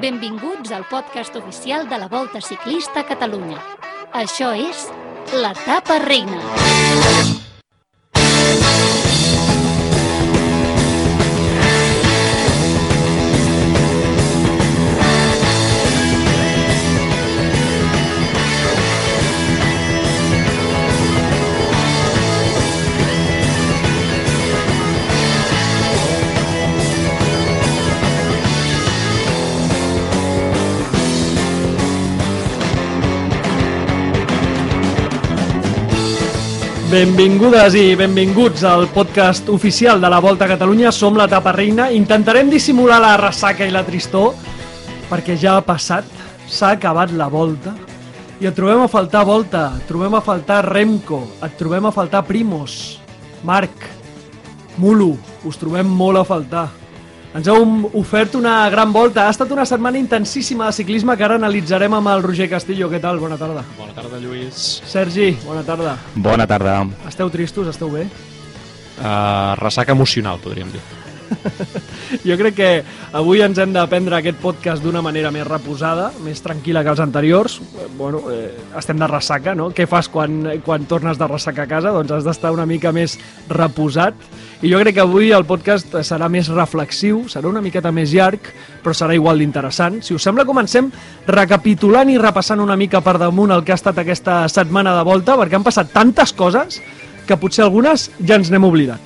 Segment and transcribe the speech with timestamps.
[0.00, 3.56] Benvinguts al podcast oficial de la Volta Ciclista a Catalunya.
[4.12, 4.86] Això és
[5.32, 7.35] l'Etapa Reina.
[36.96, 40.88] Benvingudes i benvinguts al podcast oficial de la Volta a Catalunya.
[40.88, 41.90] Som l'etapa reina.
[41.92, 44.30] Intentarem dissimular la ressaca i la tristor
[45.10, 46.08] perquè ja ha passat,
[46.48, 47.74] s'ha acabat la Volta
[48.40, 52.24] i et trobem a faltar Volta, et trobem a faltar Remco, et trobem a faltar
[52.24, 52.96] Primos,
[53.44, 53.76] Marc,
[54.80, 55.12] Mulu,
[55.44, 56.66] us trobem molt a faltar.
[57.36, 59.26] Ens heu ofert una gran volta.
[59.26, 62.88] Ha estat una setmana intensíssima de ciclisme que ara analitzarem amb el Roger Castillo.
[62.88, 63.20] Què tal?
[63.20, 63.64] Bona tarda.
[63.76, 64.80] Bona tarda, Lluís.
[64.88, 65.98] Sergi, bona tarda.
[66.14, 66.78] Bona tarda.
[67.10, 67.68] Esteu tristos?
[67.74, 68.06] Esteu bé?
[68.96, 70.80] Uh, ressaca emocional, podríem dir.
[72.26, 72.70] Jo crec que
[73.16, 77.02] avui ens hem de prendre aquest podcast d'una manera més reposada, més tranquil·la que els
[77.02, 77.58] anteriors.
[77.98, 79.70] Bueno, eh, estem de ressaca, no?
[79.74, 81.94] Què fas quan, quan tornes de ressaca a casa?
[81.94, 83.18] Doncs has d'estar una mica més
[83.50, 84.18] reposat.
[84.64, 88.52] I jo crec que avui el podcast serà més reflexiu, serà una miqueta més llarg,
[88.82, 90.00] però serà igual d'interessant.
[90.02, 90.88] Si us sembla, comencem
[91.28, 95.36] recapitulant i repassant una mica per damunt el que ha estat aquesta setmana de volta,
[95.36, 96.80] perquè han passat tantes coses
[97.26, 99.05] que potser algunes ja ens n'hem oblidat.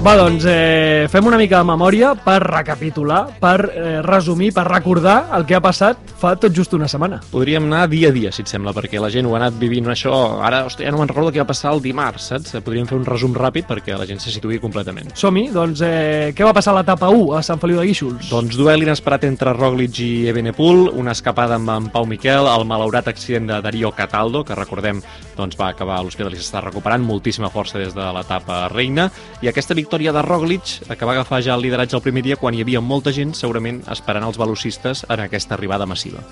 [0.00, 5.26] Va, doncs, eh, fem una mica de memòria per recapitular, per eh, resumir, per recordar
[5.36, 7.18] el que ha passat fa tot just una setmana.
[7.28, 9.90] Podríem anar dia a dia, si et sembla, perquè la gent ho ha anat vivint
[9.92, 10.40] això.
[10.40, 12.56] Ara, hosti, ja no me'n recordo què va passar el dimarts, saps?
[12.64, 15.12] Podríem fer un resum ràpid perquè la gent se situï completament.
[15.20, 18.32] Som-hi, doncs, eh, què va passar a l'etapa 1 a Sant Feliu de Guíxols?
[18.32, 23.12] Doncs duel inesperat entre Roglic i Ebenepul, una escapada amb en Pau Miquel, el malaurat
[23.12, 25.04] accident de Darío Cataldo, que recordem
[25.40, 29.10] doncs, va acabar l'hospital i s'està recuperant, moltíssima força des de l'etapa reina,
[29.42, 32.54] i aquesta victòria de Roglic, que va agafar ja el lideratge el primer dia quan
[32.54, 36.22] hi havia molta gent, segurament esperant els velocistes en aquesta arribada massiva.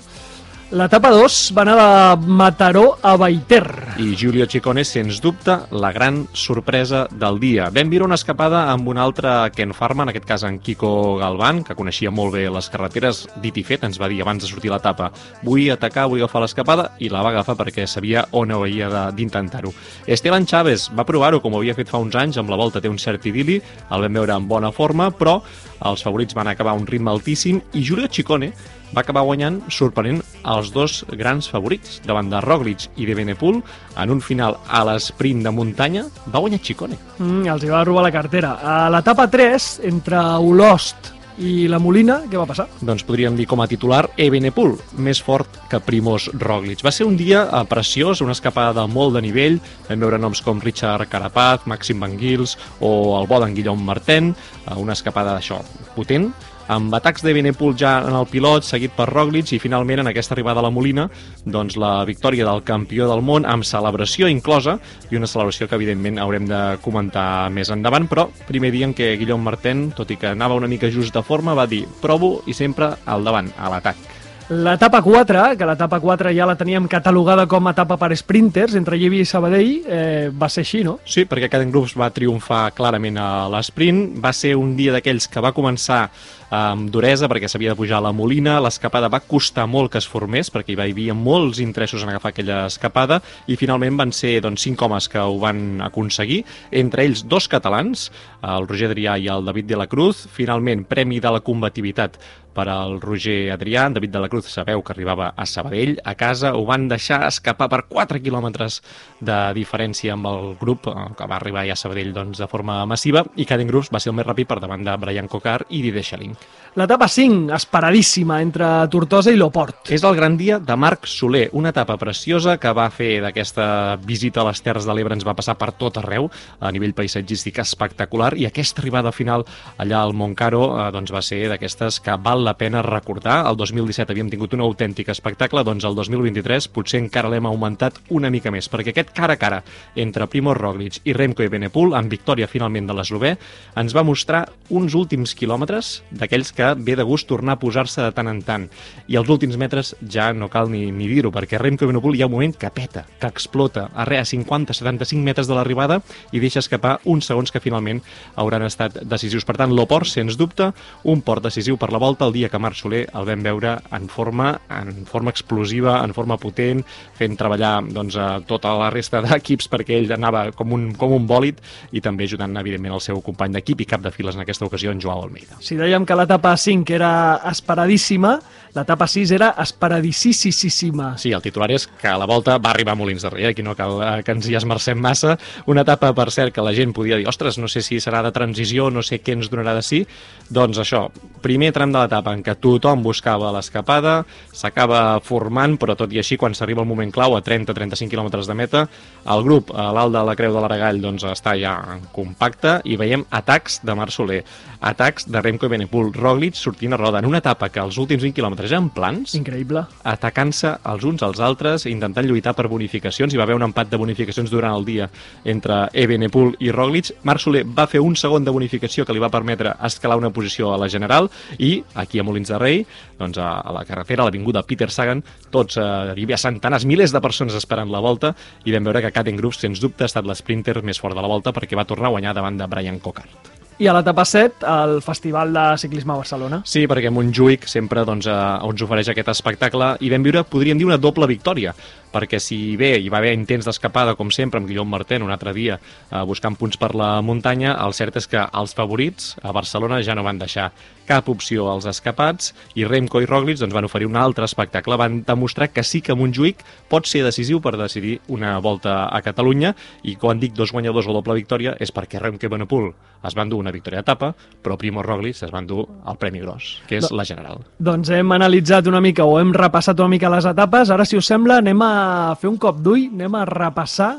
[0.69, 3.63] L'etapa 2 va anar de Mataró a Baiter.
[3.97, 7.71] I Giulio Ciccone, sens dubte, la gran sorpresa del dia.
[7.73, 11.63] Vam viure una escapada amb un altre Ken Farman, en aquest cas en Kiko Galván,
[11.65, 14.69] que coneixia molt bé les carreteres, dit i fet, ens va dir abans de sortir
[14.69, 15.07] l'etapa
[15.41, 19.73] vull atacar, vull agafar l'escapada, i la va agafar perquè sabia on havia d'intentar-ho.
[20.05, 22.93] Esteban Chaves va provar-ho, com ho havia fet fa uns anys, amb la volta té
[22.93, 23.57] un cert idili,
[23.89, 25.39] el vam veure en bona forma, però
[25.85, 28.51] els favorits van acabar un ritme altíssim, i Giulio Ciccone
[28.95, 33.61] va acabar guanyant sorprenent els dos grans favorits davant de Roglic i de Benepul
[33.97, 38.05] en un final a l'esprint de muntanya va guanyar Ciccone Mm, els hi va robar
[38.07, 38.57] la cartera.
[38.63, 42.67] A l'etapa 3, entre Olost i la Molina, què va passar?
[42.83, 46.83] doncs podríem dir com a titular Ebenepul, més fort que Primoz Roglic.
[46.83, 50.43] Va ser un dia eh, preciós, una escapada de molt de nivell, vam veure noms
[50.45, 54.33] com Richard Carapaz, Màxim Van Gils o el bo d'en Guillaume Martin,
[54.65, 55.61] eh, una escapada d'això
[55.95, 56.31] potent,
[56.69, 60.35] amb atacs de Benepul ja en el pilot, seguit per Roglic, i finalment en aquesta
[60.35, 61.07] arribada a la Molina,
[61.45, 64.77] doncs la victòria del campió del món amb celebració inclosa,
[65.09, 69.15] i una celebració que evidentment haurem de comentar més endavant, però primer dia en què
[69.17, 72.53] Guillaume Martin, tot i que anava una mica just de forma, va dir provo i
[72.53, 74.09] sempre al davant, a l'atac.
[74.49, 78.97] L'etapa 4, que l'etapa 4 ja la teníem catalogada com a etapa per sprinters, entre
[78.97, 80.95] Llevi i Sabadell, eh, va ser així, no?
[81.05, 84.17] Sí, perquè Caden Groups va triomfar clarament a l'esprint.
[84.17, 86.07] Va ser un dia d'aquells que va començar
[86.49, 88.57] amb duresa perquè s'havia de pujar a la Molina.
[88.63, 92.33] L'escapada va costar molt que es formés perquè hi va havia molts interessos en agafar
[92.33, 97.25] aquella escapada i finalment van ser doncs, cinc homes que ho van aconseguir, entre ells
[97.29, 98.09] dos catalans,
[98.41, 100.25] el Roger Adrià i el David de la Cruz.
[100.33, 102.17] Finalment, premi de la combativitat
[102.59, 103.85] per al Roger Adrià.
[103.87, 107.21] En David de la Cruz sabeu que arribava a Sabadell, a casa, ho van deixar
[107.27, 108.81] escapar per 4 quilòmetres
[109.19, 112.81] de diferència amb el grup, eh, que va arribar ja a Sabadell doncs, de forma
[112.89, 115.83] massiva, i Caden Groups va ser el més ràpid per davant de Brian Cocard i
[115.85, 116.38] Didier Schelling.
[116.79, 119.89] L'etapa 5, esperadíssima, entre Tortosa i Loport.
[119.91, 124.39] És el gran dia de Marc Soler, una etapa preciosa que va fer d'aquesta visita
[124.39, 126.29] a les Terres de l'Ebre, ens va passar per tot arreu,
[126.61, 129.47] a nivell paisatgístic espectacular, i aquesta arribada final
[129.81, 133.41] allà al Montcaro eh, doncs va ser d'aquestes que val la pena recordar.
[133.49, 138.29] El 2017 havíem tingut un autèntic espectacle, doncs el 2023 potser encara l'hem augmentat una
[138.29, 139.63] mica més, perquè aquest cara a cara
[139.97, 143.35] entre Primoz Roglic i Remco Evenepoel, amb victòria finalment de l'eslové,
[143.75, 148.03] ens va mostrar uns últims quilòmetres d'aquest d'aquells que ve de gust tornar a posar-se
[148.03, 148.67] de tant en tant.
[149.09, 152.27] I els últims metres ja no cal ni, ni dir-ho, perquè Remco Evenepoel hi ha
[152.29, 155.99] un moment que peta, que explota, a a 50-75 metres de l'arribada
[156.31, 158.01] i deixa escapar uns segons que finalment
[158.35, 159.45] hauran estat decisius.
[159.45, 160.71] Per tant, l'Oport, sens dubte,
[161.03, 164.09] un port decisiu per la volta el dia que Marc Soler el vam veure en
[164.09, 166.83] forma, en forma explosiva, en forma potent,
[167.17, 171.27] fent treballar doncs, a tota la resta d'equips perquè ell anava com un, com un
[171.29, 171.61] bòlit
[171.95, 174.91] i també ajudant, evidentment, el seu company d'equip i cap de files en aquesta ocasió,
[174.91, 175.61] en Joao Almeida.
[175.63, 177.11] Si dèiem que l'etapa 5 era
[177.49, 178.37] esperadíssima,
[178.75, 181.13] l'etapa 6 era esperadicíssima.
[181.17, 183.63] Sí, el titular és que a la volta va arribar a Molins de Rei, aquí
[183.65, 185.37] no cal eh, que ens hi esmercem massa.
[185.71, 188.33] Una etapa, per cert, que la gent podia dir, ostres, no sé si serà de
[188.35, 190.03] transició, no sé què ens donarà de sí.
[190.49, 191.05] Doncs això,
[191.43, 194.19] primer tram de l'etapa en què tothom buscava l'escapada,
[194.53, 198.57] s'acaba formant, però tot i així, quan s'arriba el moment clau, a 30-35 quilòmetres de
[198.57, 198.85] meta,
[199.29, 202.97] el grup a l'alt de la Creu de l'Aragall doncs, està ja en compacte i
[202.99, 204.43] veiem atacs de Marc Soler,
[204.79, 208.23] atacs de Remco i Benepul, Roglic sortint a roda en una etapa que els últims
[208.23, 209.83] 20 quilòmetres eren plans, Increïble.
[210.03, 213.33] atacant-se els uns als altres, intentant lluitar per bonificacions.
[213.33, 215.09] Hi va haver un empat de bonificacions durant el dia
[215.45, 217.13] entre Ebenepul i Roglic.
[217.23, 220.73] Marc Soler va fer un segon de bonificació que li va permetre escalar una posició
[220.73, 222.85] a la general i aquí a Molins de Rei,
[223.19, 227.13] doncs a, a la carretera, a l'avinguda Peter Sagan, tots, eh, hi havia centenars, milers
[227.13, 228.33] de persones esperant la volta
[228.65, 231.31] i vam veure que Caden Groups, sens dubte, ha estat l'sprinter més fort de la
[231.31, 233.58] volta perquè va tornar a guanyar davant de Brian Cocard.
[233.79, 236.57] I a l'etapa 7, el Festival de Ciclisme a Barcelona.
[236.67, 238.33] Sí, perquè Montjuïc sempre doncs, eh,
[238.67, 241.71] ens ofereix aquest espectacle i vam viure, podríem dir, una doble victòria
[242.13, 245.53] perquè si bé hi va haver intents d'escapada, com sempre, amb Guillaume Martén un altre
[245.53, 250.01] dia eh, buscant punts per la muntanya, el cert és que els favorits a Barcelona
[250.05, 250.71] ja no van deixar
[251.09, 255.23] cap opció als escapats i Remco i Roglic doncs, van oferir un altre espectacle, van
[255.25, 259.73] demostrar que sí que Montjuïc pot ser decisiu per decidir una volta a Catalunya
[260.05, 262.91] i quan dic dos guanyadors o doble victòria és perquè Remco i Benepul
[263.25, 264.31] es van dur una victòria d'etapa,
[264.63, 267.65] però Primo Roglic es van dur el Premi Gros, que és la general.
[267.83, 270.93] Doncs hem analitzat una mica o hem repassat una mica les etapes.
[270.93, 271.91] Ara, si us sembla, anem a
[272.39, 274.11] fer un cop d'ull, anem a repassar,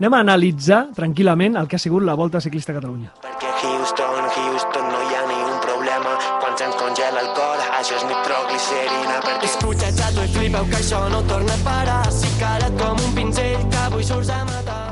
[0.00, 3.12] anem a analitzar tranquil·lament el que ha sigut la Volta Ciclista a Catalunya.
[3.24, 6.16] Perquè Houston, Houston no hi ha ni un problema.
[6.42, 9.20] Quan se'ns congela el cor, això és nitroglicerina.
[9.26, 12.00] Perquè Escutxat i flipeu que això no torna a parar.
[12.10, 14.82] Si calat com un pinzell que avui surts a matar.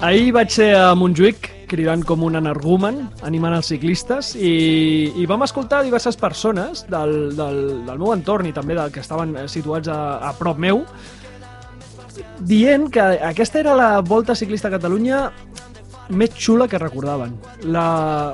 [0.00, 5.44] Ahir vaig ser a Montjuïc cridant com un energumen, animant els ciclistes i, i vam
[5.46, 10.00] escoltar diverses persones del, del, del meu entorn i també del que estaven situats a,
[10.24, 10.82] a prop meu
[12.40, 15.28] dient que aquesta era la Volta Ciclista a Catalunya
[16.10, 17.36] més xula que recordaven,
[17.70, 17.84] la,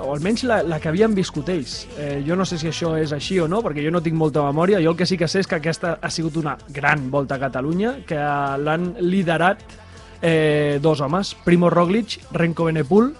[0.04, 1.82] o almenys la, la que havien viscut ells.
[2.00, 4.44] Eh, jo no sé si això és així o no, perquè jo no tinc molta
[4.46, 4.80] memòria.
[4.84, 7.42] Jo el que sí que sé és que aquesta ha sigut una gran volta a
[7.42, 9.62] Catalunya, que l'han liderat
[10.22, 13.12] eh, dos homes, Primo Roglic, Renko Benepul,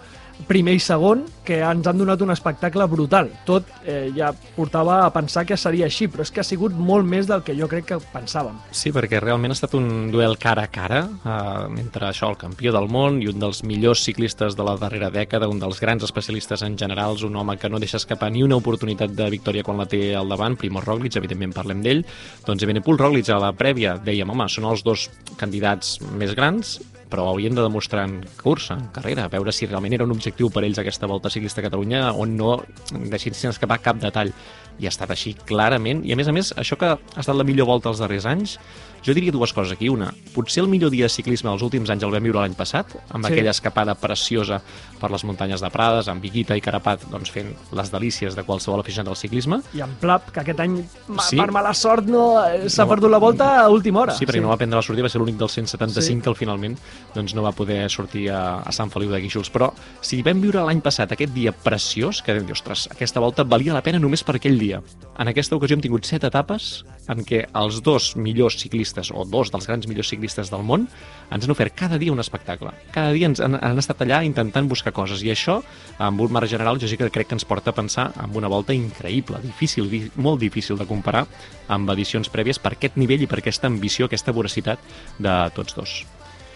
[0.46, 3.30] primer i segon, que ens han donat un espectacle brutal.
[3.46, 7.06] Tot eh, ja portava a pensar que seria així, però és que ha sigut molt
[7.08, 8.58] més del que jo crec que pensàvem.
[8.74, 12.74] Sí, perquè realment ha estat un duel cara a cara eh, entre això, el campió
[12.74, 16.66] del món i un dels millors ciclistes de la darrera dècada, un dels grans especialistes
[16.66, 19.88] en generals, un home que no deixa escapar ni una oportunitat de victòria quan la
[19.90, 22.04] té al davant, Primo Roglic, evidentment parlem d'ell.
[22.46, 25.08] Doncs Ebenepul Roglic a la prèvia dèiem, home, són els dos
[25.40, 26.76] candidats més grans,
[27.10, 30.50] però haurien de demostrar en cursa, en carrera, a veure si realment era un objectiu
[30.50, 32.56] per ells aquesta volta ciclista a Catalunya on no
[32.92, 34.32] deixessin escapar cap detall.
[34.76, 37.46] I ha estat així clarament, i a més a més, això que ha estat la
[37.48, 38.58] millor volta els darrers anys,
[39.04, 39.88] jo diria dues coses aquí.
[39.88, 42.86] Una, potser el millor dia de ciclisme dels últims anys el vam viure l'any passat,
[43.10, 43.28] amb Sí.
[43.28, 43.32] sí.
[43.34, 44.60] aquella escapada preciosa
[45.00, 48.80] per les muntanyes de Prades, amb Viguita i Carapat doncs, fent les delícies de qualsevol
[48.80, 49.60] aficionat al ciclisme.
[49.74, 50.84] I en Plap, que aquest any,
[51.28, 51.36] Sí.
[51.36, 52.90] per mala sort, no eh, s'ha No.
[52.90, 54.14] perdut la volta a última hora.
[54.14, 56.14] Sí, perquè no va prendre la sortida, va ser l'únic dels 175 Sí.
[56.14, 56.20] sí.
[56.22, 56.78] que al finalment
[57.14, 59.50] doncs, no va poder sortir a, a Sant Feliu de Guíxols.
[59.52, 63.44] Però si vam viure l'any passat aquest dia preciós, que vam dir, ostres, aquesta volta
[63.44, 64.80] valia la pena només per aquell dia.
[65.18, 69.50] En aquesta ocasió hem tingut set etapes en què els dos millors ciclistes, o dos
[69.52, 70.86] dels grans millors ciclistes del món,
[71.30, 72.70] ens han ofert cada dia un espectacle.
[72.94, 75.22] Cada dia ens han, han estat allà intentant buscar coses.
[75.26, 75.60] I això,
[75.98, 78.48] amb un marc general, jo sí que crec que ens porta a pensar en una
[78.48, 81.26] volta increïble, difícil, di- molt difícil de comparar
[81.68, 84.78] amb edicions prèvies per aquest nivell i per aquesta ambició, aquesta voracitat
[85.18, 85.96] de tots dos.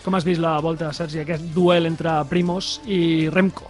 [0.04, 3.68] Com has vist la volta, Sergi, aquest duel entre Primos i Remco?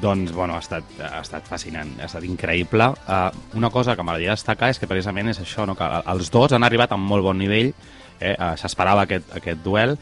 [0.00, 2.88] Doncs, bueno, ha estat, ha estat fascinant, ha estat increïble.
[3.04, 5.76] Uh, una cosa que m'agradaria destacar és que precisament és això, no?
[5.76, 7.74] que els dos han arribat amb molt bon nivell,
[8.18, 8.32] eh?
[8.32, 9.98] uh, s'esperava aquest, aquest duel,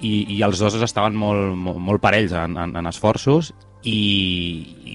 [0.00, 3.52] i, i els dos estaven molt, molt, molt parells en, en, en esforços
[3.86, 3.96] i,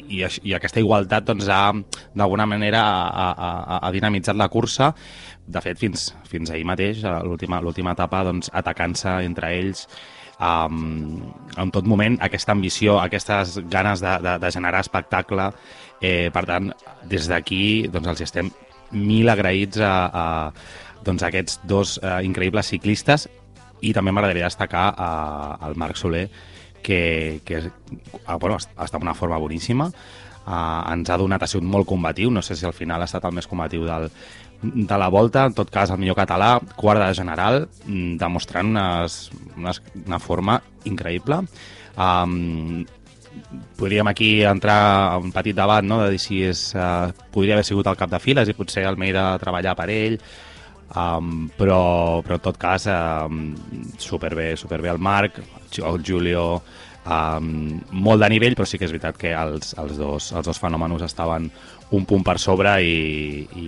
[0.10, 1.72] i, i, aquesta igualtat doncs, ha
[2.18, 4.92] d'alguna manera ha, ha, ha, dinamitzat la cursa
[5.48, 9.88] de fet fins, fins ahir mateix a l'última etapa doncs, atacant-se entre ells
[10.42, 11.22] um,
[11.58, 15.52] en tot moment aquesta ambició, aquestes ganes de, de, de generar espectacle.
[16.02, 16.72] Eh, per tant,
[17.06, 18.50] des d'aquí doncs, els estem
[18.92, 20.26] mil agraïts a, a,
[21.06, 23.28] doncs, a aquests dos eh, increïbles ciclistes
[23.82, 25.12] i també m'agradaria destacar a,
[25.68, 26.28] al Marc Soler,
[26.82, 27.62] que, que
[28.26, 29.88] ah, bueno, està en una forma boníssima,
[30.46, 33.26] uh, ens ha donat, ha sigut molt combatiu, no sé si al final ha estat
[33.26, 34.10] el més combatiu del,
[34.62, 39.32] de la volta, en tot cas el millor català, quart de general, mm, demostrant unes,
[39.58, 41.42] unes, una forma increïble.
[41.98, 42.86] Um,
[43.78, 46.02] podríem aquí entrar a un petit debat no?
[46.04, 49.38] de dir si és, uh, podria haver sigut el cap de files i potser Almeida
[49.42, 50.20] treballar per ell,
[50.96, 53.52] um, però, però en tot cas um,
[53.98, 55.42] superbé, superbé el Marc,
[55.80, 56.62] el Julio,
[57.06, 60.62] um, molt de nivell, però sí que és veritat que els, els, dos, els dos
[60.62, 61.50] fenòmenos estaven
[61.92, 63.68] un punt per sobre i, i,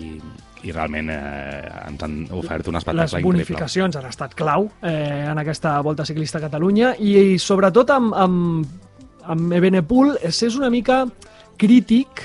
[0.63, 3.43] i realment eh, ens han ofert un espectacle Les increïble.
[3.43, 8.13] bonificacions han estat clau eh, en aquesta Volta Ciclista a Catalunya i, i sobretot amb,
[8.15, 8.67] amb,
[9.27, 11.03] amb Ebenepul és, és una mica
[11.59, 12.23] crític,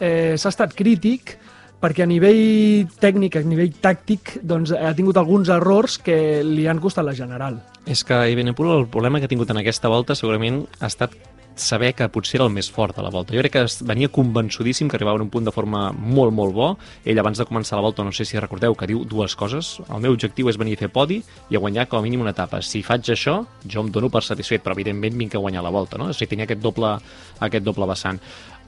[0.00, 1.36] eh, s'ha estat crític
[1.80, 6.80] perquè a nivell tècnic, a nivell tàctic, doncs, ha tingut alguns errors que li han
[6.82, 7.60] costat la general.
[7.86, 11.14] És que Ebenepul el problema que ha tingut en aquesta volta segurament ha estat
[11.56, 13.34] saber que potser era el més fort de la volta.
[13.34, 16.68] Jo crec que venia convençudíssim que arribava a un punt de forma molt, molt bo.
[17.04, 19.76] Ell, abans de començar la volta, no sé si recordeu, que diu dues coses.
[19.88, 22.34] El meu objectiu és venir a fer podi i a guanyar com a mínim una
[22.36, 22.60] etapa.
[22.62, 25.98] Si faig això, jo em dono per satisfet, però evidentment vinc a guanyar la volta.
[25.98, 26.10] No?
[26.12, 26.96] O sigui, tenia aquest doble,
[27.40, 28.20] aquest doble vessant.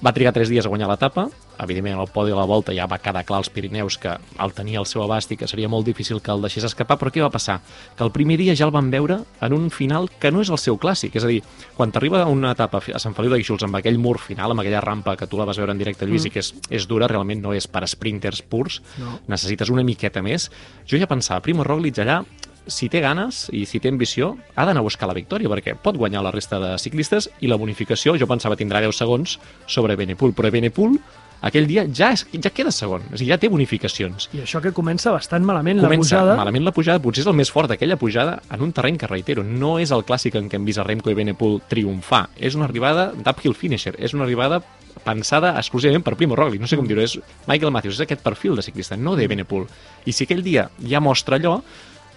[0.05, 1.29] Va trigar tres dies a guanyar l'etapa,
[1.63, 4.79] evidentment el podi de la volta ja va quedar clar als Pirineus que el tenia
[4.81, 7.31] al seu abast i que seria molt difícil que el deixés escapar, però què va
[7.35, 7.61] passar?
[7.97, 10.61] Que el primer dia ja el van veure en un final que no és el
[10.63, 11.43] seu clàssic, és a dir,
[11.77, 14.83] quan t'arriba una etapa a Sant Feliu de Guíxols amb aquell mur final, amb aquella
[14.85, 16.31] rampa que tu la vas veure en directe, Lluís, mm.
[16.31, 19.19] i que és, és dura, realment no és per sprinters purs, No.
[19.29, 20.49] necessites una miqueta més.
[20.89, 22.23] Jo ja pensava, Primo Roglic allà
[22.69, 25.97] si té ganes i si té ambició, ha d'anar a buscar la victòria, perquè pot
[25.97, 30.35] guanyar la resta de ciclistes i la bonificació, jo pensava, tindrà 10 segons sobre Benepul,
[30.37, 30.99] però Benepul
[31.41, 34.29] aquell dia ja, és, ja queda segon, o sigui, ja té bonificacions.
[34.35, 36.37] I això que comença bastant malament Comença la pujada.
[36.41, 39.45] malament la pujada, potser és el més fort d'aquella pujada en un terreny que, reitero,
[39.45, 42.29] no és el clàssic en què hem vist a Remco i Benepul triomfar.
[42.37, 44.63] És una arribada d'uphill finisher, és una arribada
[45.05, 48.57] pensada exclusivament per Primo Roglic, no sé com dir-ho, és Michael Matthews, és aquest perfil
[48.59, 49.69] de ciclista, no de Benepul.
[50.07, 51.61] I si aquell dia ja mostra allò,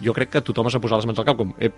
[0.02, 1.78] jo crec que tothom es va posar les mans al cap com, ep,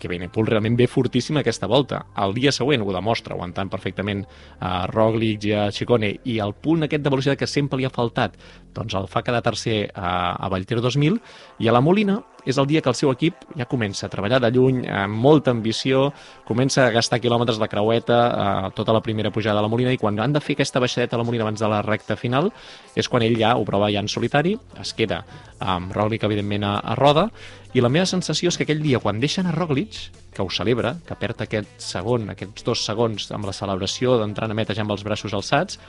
[0.00, 2.04] que Benepul realment ve fortíssim aquesta volta.
[2.24, 4.24] El dia següent ho demostra, aguantant perfectament
[4.60, 7.92] a Roglic i a Chicone, i el punt aquest de velocitat que sempre li ha
[7.94, 8.36] faltat,
[8.74, 11.20] doncs el fa quedar tercer a, a Vallter 2000,
[11.60, 14.40] i a la Molina és el dia que el seu equip ja comença a treballar
[14.42, 16.10] de lluny, amb molta ambició,
[16.48, 19.98] comença a gastar quilòmetres de creueta, eh, tota la primera pujada a la Molina, i
[19.98, 22.52] quan han de fer aquesta baixadeta a la Molina abans de la recta final,
[22.94, 25.24] és quan ell ja ho prova ja en solitari, es queda
[25.60, 27.28] amb Roglic, evidentment, a, a roda,
[27.74, 29.96] i la meva sensació és que aquell dia, quan deixen a Roglic,
[30.34, 34.54] que ho celebra, que perd aquest segon, aquests dos segons amb la celebració d'entrar a
[34.54, 35.80] meta ja amb els braços alçats,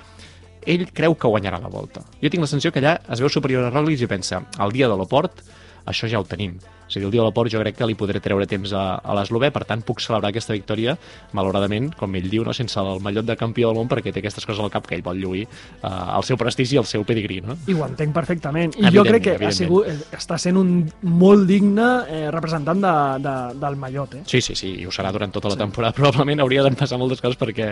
[0.65, 2.01] ell creu que guanyarà la volta.
[2.21, 4.89] Jo tinc la sensació que allà es veu superior a Roglic i pensa, el dia
[4.89, 5.43] de l'Oport,
[5.85, 6.57] això ja ho tenim.
[6.85, 8.83] És a dir, el dia de l'Oport jo crec que li podré treure temps a,
[9.01, 10.93] a l'eslové, per tant puc celebrar aquesta victòria,
[11.37, 14.45] malauradament, com ell diu, no, sense el mallot de campió del món, perquè té aquestes
[14.45, 17.41] coses al cap que ell vol lluir eh, el seu prestigi i el seu pedigrí,
[17.45, 17.57] no?
[17.65, 18.77] I ho entenc perfectament.
[18.77, 20.75] I jo crec que ha sigut, eh, està sent un
[21.17, 24.19] molt digne eh, representant de, de, del Mallot.
[24.21, 24.25] Eh?
[24.29, 25.95] Sí, sí, sí, i ho serà durant tota la temporada.
[25.99, 27.71] Probablement hauria de passar moltes coses perquè,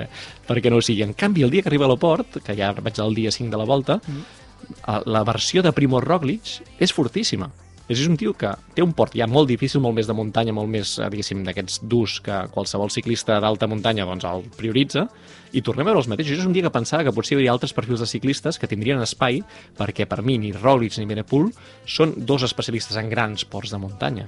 [0.49, 1.05] perquè no ho sigui.
[1.05, 3.61] En canvi, el dia que arriba a l'Oport, que ja vaig al dia 5 de
[3.61, 5.03] la volta, mm.
[5.05, 7.51] la versió de Primo Roglic és fortíssima.
[7.91, 10.71] És un tio que té un port ja molt difícil, molt més de muntanya, molt
[10.71, 15.09] més, eh, diguéssim, d'aquests durs que qualsevol ciclista d'alta muntanya doncs, el prioritza,
[15.53, 16.39] i tornem a veure els mateixos.
[16.41, 19.01] És un dia que pensava que potser hi hauria altres perfils de ciclistes que tindrien
[19.05, 19.39] espai,
[19.77, 21.51] perquè per mi ni Roglic ni Benepul
[21.85, 24.25] són dos especialistes en grans ports de muntanya.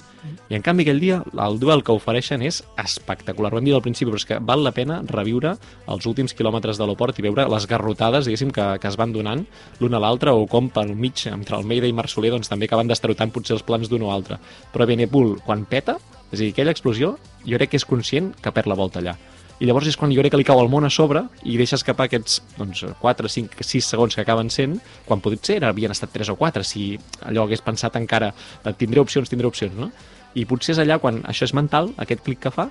[0.50, 3.52] I en canvi aquell dia el duel que ofereixen és espectacular.
[3.54, 5.56] Ho hem dit al principi, però és que val la pena reviure
[5.92, 9.46] els últims quilòmetres de l'Oport i veure les garrotades, diguéssim, que, que es van donant
[9.82, 12.92] l'un a l'altre, o com pel mig, entre Almeida i Marc Soler, doncs també acaben
[12.92, 14.38] d'estarotant potser els plans d'un o altre.
[14.74, 15.98] Però Benepul, quan peta,
[16.32, 17.16] és a dir, aquella explosió,
[17.46, 19.18] jo crec que és conscient que perd la volta allà.
[19.60, 21.78] I llavors és quan jo crec que li cau el món a sobre i deixa
[21.80, 24.76] escapar aquests doncs, 4, 5, 6 segons que acaben sent,
[25.08, 26.90] quan potser havien estat 3 o 4, si
[27.24, 28.34] allò hagués pensat encara
[28.66, 29.92] de tindré opcions, tindré opcions, no?
[30.36, 32.68] I potser és allà quan això és mental, aquest clic que fa,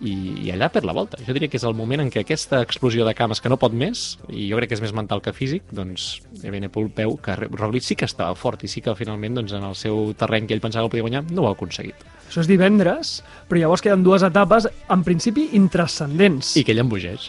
[0.00, 0.14] i,
[0.46, 1.20] i allà perd la volta.
[1.26, 3.76] Jo diria que és el moment en què aquesta explosió de cames que no pot
[3.76, 7.84] més, i jo crec que és més mental que físic, doncs Ebenepul veu que Roglic
[7.84, 10.64] sí que estava fort i sí que finalment doncs, en el seu terreny que ell
[10.64, 12.08] pensava que podia guanyar no ho ha aconseguit.
[12.34, 13.10] Això és divendres,
[13.46, 16.56] però llavors queden dues etapes, en principi, intrascendents.
[16.58, 17.28] I que ell embogeix.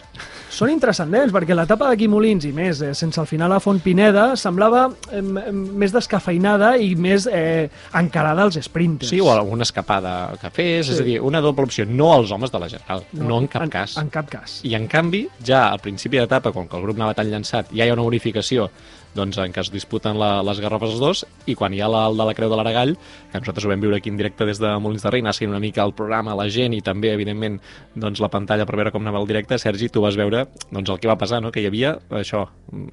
[0.50, 4.24] són intrascendents, perquè l'etapa de Quimolins i més, eh, sense al final a Font Pineda,
[4.34, 9.12] semblava eh, més descafeinada i més eh, encarada als sprinters.
[9.12, 10.96] Sí, o alguna escapada que fes, sí.
[10.96, 13.50] és a dir, una doble opció, no als homes de la general, no, no en
[13.52, 13.98] cap en, cas.
[14.02, 14.58] En cap cas.
[14.66, 17.92] I en canvi, ja al principi d'etapa, que el grup anava tan llançat, ja hi
[17.92, 18.72] ha una bonificació
[19.16, 22.04] doncs, en què es disputen la, les garrofes els dos, i quan hi ha la,
[22.10, 22.94] el de la Creu de l'Aragall,
[23.32, 25.62] que nosaltres ho vam viure aquí en directe des de Molins de Rei, seguint una
[25.62, 27.58] mica el programa, la gent i també, evidentment,
[27.94, 31.00] doncs, la pantalla per veure com anava el directe, Sergi, tu vas veure doncs, el
[31.00, 31.52] que va passar, no?
[31.52, 32.44] que hi havia això,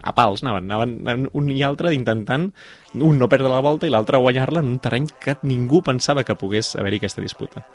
[0.02, 2.50] a pals, anaven, anaven un i altre intentant
[2.94, 6.38] un no perdre la volta i l'altre guanyar-la en un terreny que ningú pensava que
[6.38, 7.66] pogués haver-hi aquesta disputa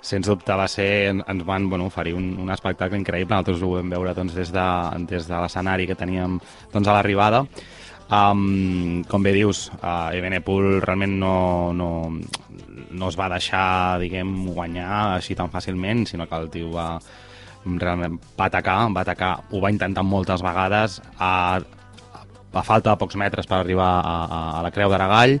[0.00, 3.90] sens dubte va ser, ens van bueno, oferir un, un espectacle increïble, nosaltres ho vam
[3.90, 4.68] veure doncs, des de,
[5.10, 6.38] des de l'escenari que teníem
[6.72, 7.44] doncs, a l'arribada.
[8.08, 15.18] Um, com bé dius, uh, Ebenepul realment no, no, no es va deixar diguem, guanyar
[15.18, 16.88] així tan fàcilment, sinó que el tio va,
[17.68, 23.18] realment va atacar, va atacar, ho va intentar moltes vegades, a, a falta de pocs
[23.20, 25.36] metres per arribar a, a, a la Creu d'Aragall,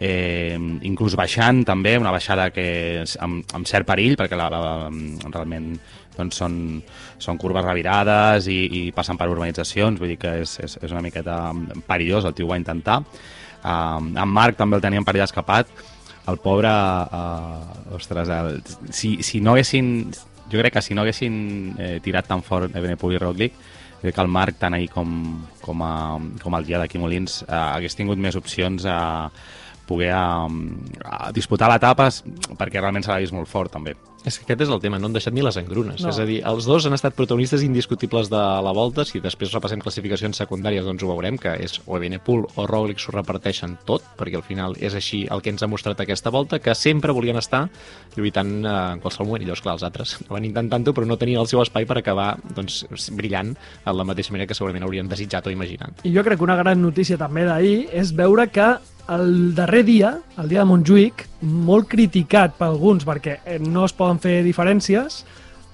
[0.00, 4.64] eh, inclús baixant també, una baixada que amb, amb cert perill, perquè la, la,
[5.30, 5.76] realment
[6.20, 6.54] doncs són,
[7.18, 11.02] són curves revirades i, i passen per urbanitzacions, vull dir que és, és, és una
[11.04, 11.40] miqueta
[11.88, 13.00] perillós, el tio va intentar.
[13.60, 15.72] Uh, en Marc també el teníem per allà escapat,
[16.30, 18.60] el pobre, uh, ostres, el,
[18.92, 20.10] si, si no haguessin,
[20.50, 21.34] jo crec que si no haguessin
[21.78, 23.56] eh, tirat tan fort Ebenepul i Roglic,
[24.00, 25.10] crec que el Marc, tant ahir com,
[25.62, 25.94] com, a,
[26.42, 29.30] com el dia d'aquí Molins, eh, hagués tingut més opcions a
[29.90, 30.46] poder a,
[31.02, 32.08] a disputar l'etapa
[32.58, 33.96] perquè realment s'ha vist molt fort també.
[34.28, 36.02] És que aquest és el tema, no han deixat ni les engrunes.
[36.02, 36.10] No.
[36.12, 39.06] És a dir, els dos han estat protagonistes indiscutibles de la volta.
[39.08, 43.14] Si després repassem classificacions secundàries, doncs ho veurem, que és o Ebenepul o Roglic s'ho
[43.16, 46.74] reparteixen tot, perquè al final és així el que ens ha mostrat aquesta volta, que
[46.76, 47.66] sempre volien estar
[48.16, 49.46] lluitant eh, en qualsevol moment.
[49.46, 52.34] I llavors, clar, els altres van intentant-ho, però no tenien el seu espai per acabar
[52.56, 52.84] doncs,
[53.16, 56.04] brillant de la mateixa manera que segurament haurien desitjat o imaginat.
[56.04, 58.74] I jo crec que una gran notícia també d'ahir és veure que
[59.10, 63.94] el darrer dia, el dia de Montjuïc, molt criticat per alguns perquè eh, no es
[63.96, 65.24] poden fer diferències,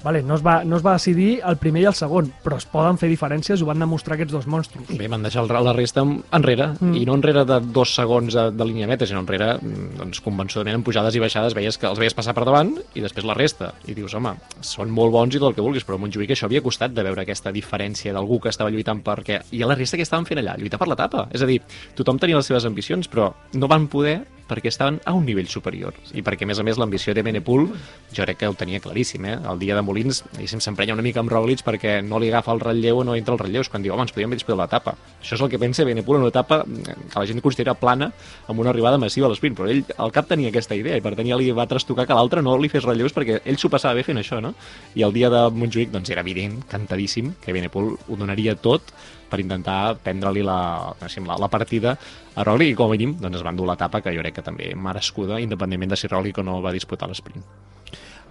[0.05, 2.67] Vale, no, es va, no es va decidir el primer i el segon, però es
[2.71, 4.91] poden fer diferències, ho van demostrar aquests dos monstros.
[4.99, 6.95] Bé, van deixar la resta enrere, mm.
[7.01, 10.79] i no enrere de dos segons de, de línia meta, sinó enrere, mm, doncs, convençudament,
[10.79, 13.73] en pujades i baixades, veies que els veies passar per davant i després la resta.
[13.89, 16.47] I dius, home, són molt bons i tot el que vulguis, però a Montjuïc això
[16.51, 19.43] havia costat de veure aquesta diferència d'algú que estava lluitant perquè...
[19.57, 20.57] I a la resta que estaven fent allà?
[20.61, 21.27] Lluitar per l'etapa.
[21.35, 21.61] És a dir,
[21.99, 25.95] tothom tenia les seves ambicions, però no van poder perquè estaven a un nivell superior
[26.15, 27.67] i perquè a més a més l'ambició de Benepul
[28.15, 29.37] jo crec que ho tenia claríssim, eh?
[29.51, 33.03] el dia de Molins s'emprenya una mica amb Roglic perquè no li agafa el relleu
[33.03, 35.43] o no entra els relleus quan diu, home, ens podíem haver disputat l'etapa això és
[35.43, 38.13] el que pensa Benepul en una etapa que la gent considera plana
[38.47, 41.17] amb una arribada massiva a l'esprint però ell al cap tenia aquesta idea i per
[41.17, 43.99] tant ja li va trastocar que l'altre no li fes relleus perquè ell s'ho passava
[43.99, 44.55] bé fent això, no?
[44.95, 48.95] I el dia de Montjuïc doncs era evident, cantadíssim que Benepul ho donaria tot
[49.31, 50.59] per intentar prendre-li la,
[51.03, 51.97] la, la partida
[52.35, 54.47] a Roglic i com a mínim doncs, es van dur l'etapa que jo crec que
[54.47, 57.45] també merescuda independentment de si Roglic o no va disputar l'esprint.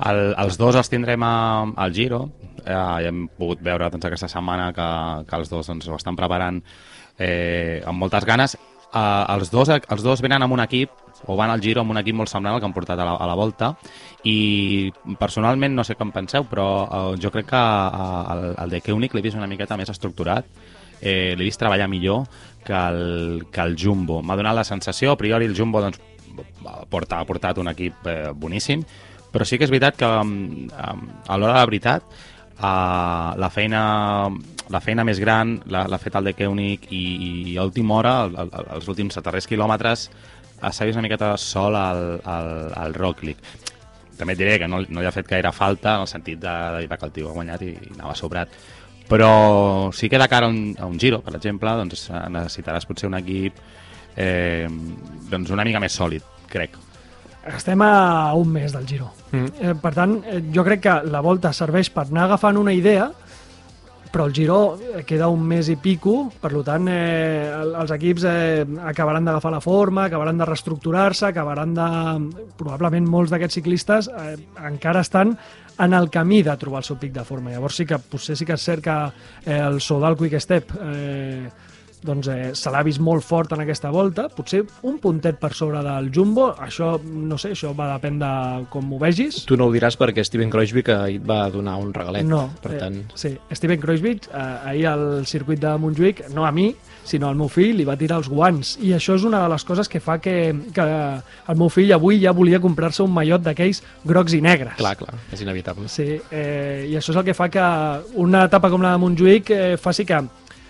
[0.03, 1.35] El, els dos els tindrem a,
[1.85, 2.25] al Giro.
[2.65, 4.87] Eh, hem pogut veure doncs, aquesta setmana que,
[5.29, 6.59] que els dos doncs, ho estan preparant
[7.17, 8.57] eh, amb moltes ganes.
[8.91, 12.01] Eh, els, dos, els dos venen amb un equip o van al Giro amb un
[12.01, 13.71] equip molt semblant al que han portat a la, a la volta.
[14.27, 18.81] I personalment no sé com penseu però eh, jo crec que eh, el, el de
[18.83, 20.49] Keunig l'he vist una miqueta més estructurat
[21.01, 22.25] eh, l'he vist treballar millor
[22.65, 24.21] que el, que el Jumbo.
[24.23, 25.99] M'ha donat la sensació, a priori el Jumbo doncs,
[26.89, 28.83] porta, ha portat un equip eh, boníssim,
[29.31, 32.05] però sí que és veritat que um, a l'hora de la veritat
[32.55, 33.81] uh, la feina
[34.71, 37.03] la feina més gran l'ha fet el de Keunig i,
[37.51, 40.07] i a última hora, el, el, els últims darrers quilòmetres,
[40.71, 43.43] s'ha vist una miqueta sol al, al, al Roglic.
[44.17, 46.55] També et diré que no, no li ha fet gaire falta en el sentit de,
[46.87, 48.55] de que el tio ha guanyat i, i anava sobrat
[49.09, 53.09] però sí que de cara a un, a un giro, per exemple, doncs necessitaràs potser
[53.09, 53.59] un equip
[54.15, 54.67] eh,
[55.29, 56.77] doncs una mica més sòlid, crec.
[57.45, 59.11] Estem a un mes del Giro.
[59.31, 59.49] Mm.
[59.61, 63.11] Eh, per tant, eh, jo crec que la volta serveix per anar agafant una idea,
[64.15, 68.63] però el Giro eh, queda un mes i pico, per tant, eh, els equips eh,
[68.87, 71.87] acabaran d'agafar la forma, acabaran de reestructurar-se, acabaran de...
[72.55, 74.37] Probablement molts d'aquests ciclistes eh,
[74.69, 75.35] encara estan
[75.83, 77.51] en el camí de trobar el seu pic de forma.
[77.51, 78.95] Llavors sí que potser sí que és cert que
[79.43, 81.51] eh, el Sodal Quick Step eh,
[82.05, 85.81] doncs eh, se l'ha vist molt fort en aquesta volta, potser un puntet per sobre
[85.85, 88.31] del Jumbo, això, no sé, això va depèn de
[88.73, 89.43] com ho vegis.
[89.49, 92.25] Tu no ho diràs perquè Steven Kreuzvik ahir et va donar un regalet.
[92.27, 93.01] No, per tant...
[93.01, 96.71] eh, sí, Steven Kreuzvik, eh, ahir al circuit de Montjuïc, no a mi,
[97.05, 98.75] sinó al meu fill, li va tirar els guants.
[98.83, 100.35] I això és una de les coses que fa que,
[100.75, 104.77] que el meu fill avui ja volia comprar-se un mallot d'aquells grocs i negres.
[104.81, 105.87] Clar, clar, és inevitable.
[105.91, 107.67] Sí, eh, i això és el que fa que
[108.21, 110.23] una etapa com la de Montjuïc eh, faci que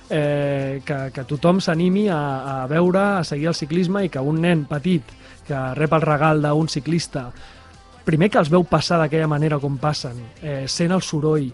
[0.09, 2.21] eh, que, que tothom s'animi a,
[2.63, 5.13] a veure, a seguir el ciclisme i que un nen petit
[5.45, 7.29] que rep el regal d'un ciclista
[8.05, 11.49] primer que els veu passar d'aquella manera com passen, eh, sent el soroll,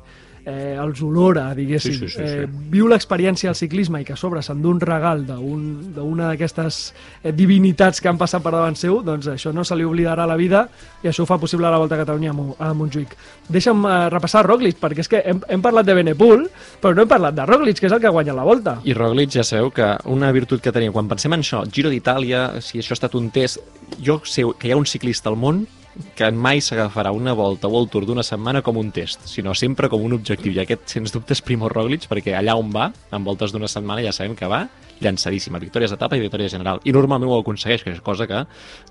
[0.46, 2.24] eh, els olora, diguéssim, Sí, sí, sí, sí.
[2.44, 6.94] Eh, viu l'experiència del ciclisme i que a sobre s'endú un regal d'un- d'una d'aquestes
[7.24, 10.36] eh, divinitats que han passat per davant seu, doncs això no se li oblidarà la
[10.36, 10.68] vida
[11.04, 13.16] i això ho fa possible a la Volta a Catalunya a Mo- a Montjuïc.
[13.50, 16.48] Deixa'm eh, repassar Roglic, perquè és que hem, hem parlat de Benepul,
[16.82, 18.80] però no hem parlat de Roglic, que és el que ha guanyat la Volta.
[18.84, 22.62] I Roglic ja sabeu que una virtut que tenia, quan pensem en això, Giro d'Itàlia,
[22.62, 23.60] si això ha estat un test,
[24.02, 25.68] jo sé que hi ha un ciclista al món
[26.16, 29.90] que mai s'agafarà una volta o el Tour d'una setmana com un test, sinó sempre
[29.90, 30.54] com un objectiu.
[30.56, 34.04] I aquest, sens dubte, és Primo Roglic, perquè allà on va, en voltes d'una setmana,
[34.06, 34.68] ja sabem que va
[35.02, 36.80] llançadíssima, victòries d'etapa i victòria general.
[36.86, 38.44] I normalment ho aconsegueix, que és cosa que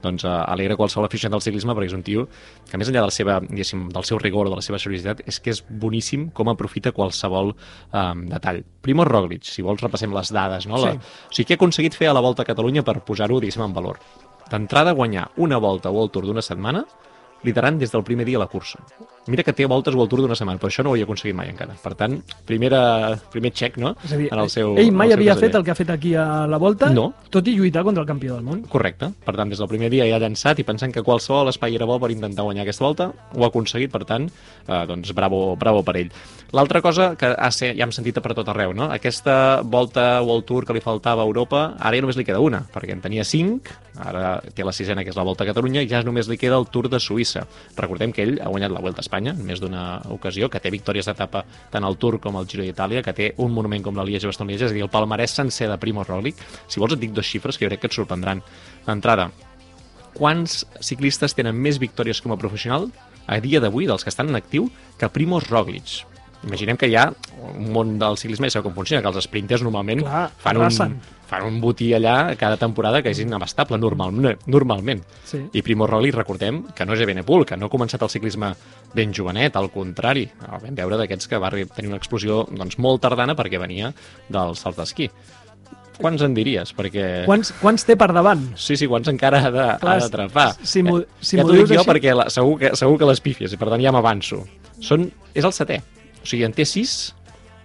[0.03, 2.27] doncs, eh, alegra qualsevol aficionat del ciclisme, perquè és un tio
[2.69, 5.51] que, més enllà de la seva, del seu rigor, de la seva seriositat, és que
[5.55, 8.65] és boníssim com aprofita qualsevol eh, detall.
[8.83, 10.83] Primo Roglic, si vols repassem les dades, no?
[10.83, 10.99] La, Sí.
[10.99, 13.73] o sigui, què ha aconseguit fer a la Volta a Catalunya per posar-ho, diguéssim, en
[13.73, 14.01] valor?
[14.51, 16.85] D'entrada, guanyar una volta o el Tour d'una setmana,
[17.43, 18.83] liderant des del primer dia la cursa.
[19.31, 21.37] Mira que té voltes o el Tour d'una setmana, però això no ho havia aconseguit
[21.37, 21.73] mai encara.
[21.81, 25.13] Per tant, primera, primer check, no?, És a dir, en el seu ell mai el
[25.15, 25.49] seu havia caseller.
[25.49, 27.15] fet el que ha fet aquí a la Volta, No.
[27.31, 28.61] tot i lluitar contra el campió del món.
[28.69, 29.09] Correcte.
[29.25, 31.87] Per tant, des del primer dia ja ha llançat i pensant que qualsevol espai era
[31.87, 34.29] bo per intentar guanyar aquesta volta, ho ha aconseguit, per tant,
[34.67, 36.11] eh, doncs bravo, bravo per ell.
[36.53, 38.91] L'altra cosa que ha ser, ja hem sentit per tot arreu, no?
[38.91, 42.41] Aquesta volta o el tour que li faltava a Europa, ara ja només li queda
[42.41, 45.83] una, perquè en tenia cinc, ara té la sisena, que és la Volta a Catalunya,
[45.83, 47.45] i ja només li queda el Tour de Suïssa.
[47.77, 50.73] Recordem que ell ha guanyat la Volta a Espanya en més d'una ocasió, que té
[50.73, 54.07] victòries d'etapa tant al Tour com al Giro d'Itàlia, que té un monument com la
[54.09, 56.41] Liège-Bastogne-Liège, és a dir, el palmarès sencer de Primo Roglic.
[56.69, 58.43] Si vols et dic dos xifres que jo crec que et sorprendran.
[58.87, 59.31] D'entrada,
[60.17, 62.91] quants ciclistes tenen més victòries com a professional
[63.31, 66.01] a dia d'avui, dels que estan en actiu, que Primoz Roglic?
[66.47, 67.11] Imaginem que hi ha
[67.45, 70.95] un món del ciclisme, ja sabeu com funciona, que els sprinters normalment Clar, fan, un,
[71.31, 74.11] fan un botí allà cada temporada que és inabastable, normal,
[74.51, 75.05] normalment.
[75.25, 75.39] Sí.
[75.55, 78.53] I Primo Roglic, recordem, que no és Evenepoel, que no ha començat el ciclisme
[78.95, 83.01] ben jovenet, al contrari, el vam veure d'aquests que va tenir una explosió doncs, molt
[83.07, 83.93] tardana perquè venia
[84.29, 85.07] dels salts d'esquí.
[86.01, 86.71] Quants en diries?
[86.73, 87.07] Perquè...
[87.29, 88.43] Quants, quants té per davant?
[88.57, 90.47] Sí, sí, quants encara ha d'atrapar.
[90.65, 93.21] si m'ho- si ja dic dius jo així- perquè la, segur, que, segur que les
[93.21, 94.41] pífies, i per tant ja m'avanço.
[94.81, 95.77] Són, és el setè.
[96.23, 97.15] O sigui, en té sis,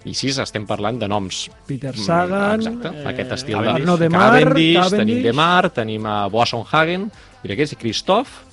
[0.05, 1.49] i sis estem parlant de noms.
[1.67, 4.99] Peter Mm, Sagan, Exacte, eh, aquest estil Arnaud de Demar, Cavendish, Cavendish.
[4.99, 7.11] tenim Demar, tenim a Boasson Hagen,
[7.43, 8.43] diré que és Christoph,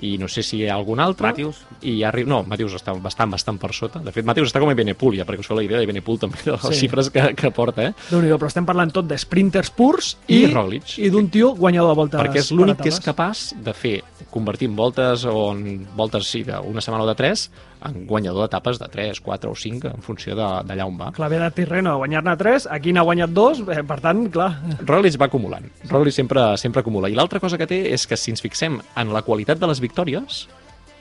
[0.00, 1.26] i no sé si hi ha algun altre.
[1.26, 1.56] Matthews?
[1.82, 2.22] I ja arri...
[2.24, 3.98] No, Matthews està bastant, bastant per sota.
[3.98, 6.20] De fet, Matthews està com a Benepul, ja, perquè us feu la idea de Benepul
[6.22, 6.84] també, de les Sí.
[6.84, 7.94] xifres que, que porta, eh?
[8.10, 10.98] déu nhi però estem parlant tot de sprinters purs i, I Roglic.
[11.02, 13.96] i d'un tio guanyador de voltes perquè és l'únic que és capaç de fer,
[14.30, 17.50] convertir en voltes o en voltes sí, d'una setmana o de tres,
[17.84, 21.12] en guanyador d'etapes de 3, 4 o 5, en funció de- d'allà on va.
[21.12, 25.18] Clave de Tirreno a guanyar-ne 3, aquí n'ha guanyat 2, eh, per tant, clar, Roglic
[25.20, 25.64] va acumulant.
[25.88, 27.08] Roglic sempre, sempre acumula.
[27.08, 29.80] I l'altra cosa que té és que si ens fixem en la qualitat de les
[29.80, 30.48] victòries,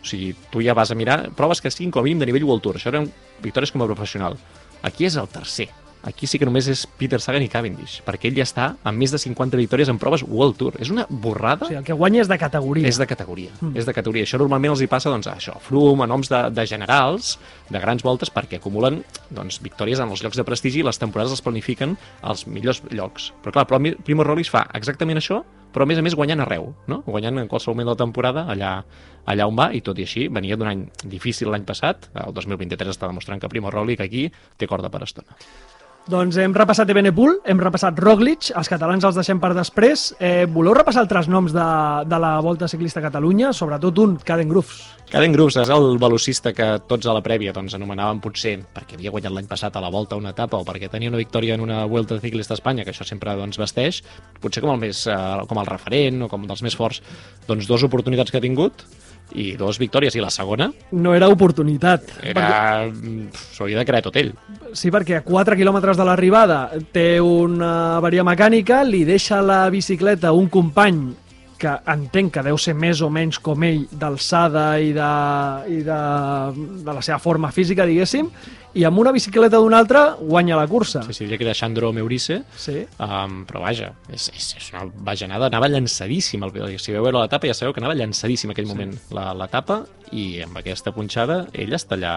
[0.02, 2.44] o sigui, tu ja vas a mirar proves que siguin com a mínim de nivell
[2.46, 2.76] World Tour.
[2.78, 3.12] Això eren
[3.42, 4.38] victòries com a professional.
[4.84, 5.70] Aquí és el tercer.
[6.08, 9.12] Aquí sí que només és Peter Sagan i Cavendish, perquè ell ja està amb més
[9.14, 10.78] de 50 victòries en proves World Tour.
[10.80, 12.88] És una borrada o sigui, el que guanya és de categoria.
[12.88, 13.52] és de categoria.
[13.60, 13.76] Mm.
[13.76, 14.28] És de categoria.
[14.28, 17.36] Això normalment els hi passa doncs, a això, a Froome, a noms de, de generals,
[17.70, 21.34] de grans voltes, perquè acumulen doncs, victòries en els llocs de prestigi i les temporades
[21.36, 23.32] els planifiquen als millors llocs.
[23.44, 26.72] Però clar, però Primo Roglic fa exactament això, però a més a més guanyant arreu,
[26.90, 27.02] no?
[27.06, 28.72] guanyant en qualsevol moment de la temporada allà,
[29.30, 32.96] allà on va, i tot i així venia d'un any difícil l'any passat, el 2023
[32.96, 35.38] està demostrant que Primo Roglic aquí té corda per estona.
[36.08, 40.06] Doncs hem repassat Ebenepul, hem repassat Roglic, els catalans els deixem per després.
[40.24, 41.65] Eh, voleu repassar altres noms de,
[42.08, 43.50] de la Volta Ciclista a Catalunya?
[43.52, 44.86] Sobretot un, Caden Grooves.
[45.12, 49.12] Caden Grooves és el velocista que tots a la prèvia doncs, anomenaven potser perquè havia
[49.12, 51.82] guanyat l'any passat a la volta una etapa o perquè tenia una victòria en una
[51.91, 54.00] Vuelta Ciclista a Espanya, que això sempre doncs, vesteix,
[54.39, 55.20] potser com el, més, eh,
[55.52, 57.04] com el referent o com dels més forts,
[57.52, 58.88] doncs dues oportunitats que ha tingut
[59.36, 62.13] i dues victòries, i la segona No era oportunitat.
[62.24, 62.88] era...
[62.88, 64.32] Pff, S'ho havia de crear tot ell.
[64.34, 66.60] Perquè, sí, perquè a 4 quilòmetres de l'arribada
[66.94, 71.02] té una avaria mecànica, li deixa la bicicleta un company
[71.58, 75.08] que entenc que deu ser més o menys com ell d'alçada i, de,
[75.74, 75.98] i de,
[76.86, 78.30] de la seva forma física, diguéssim,
[78.78, 81.02] i amb una bicicleta d'un altre guanya la cursa.
[81.08, 82.84] Sí, sí, diria que era Xandro Meurice, Sí.
[83.02, 86.44] Um, però vaja, és, és, és una bajanada, anava llançadíssim.
[86.46, 89.48] El, si veu veure la tapa ja sabeu que anava llançadíssim aquell moment la, la
[89.52, 89.82] tapa
[90.16, 92.13] i amb aquesta punxada ell està allà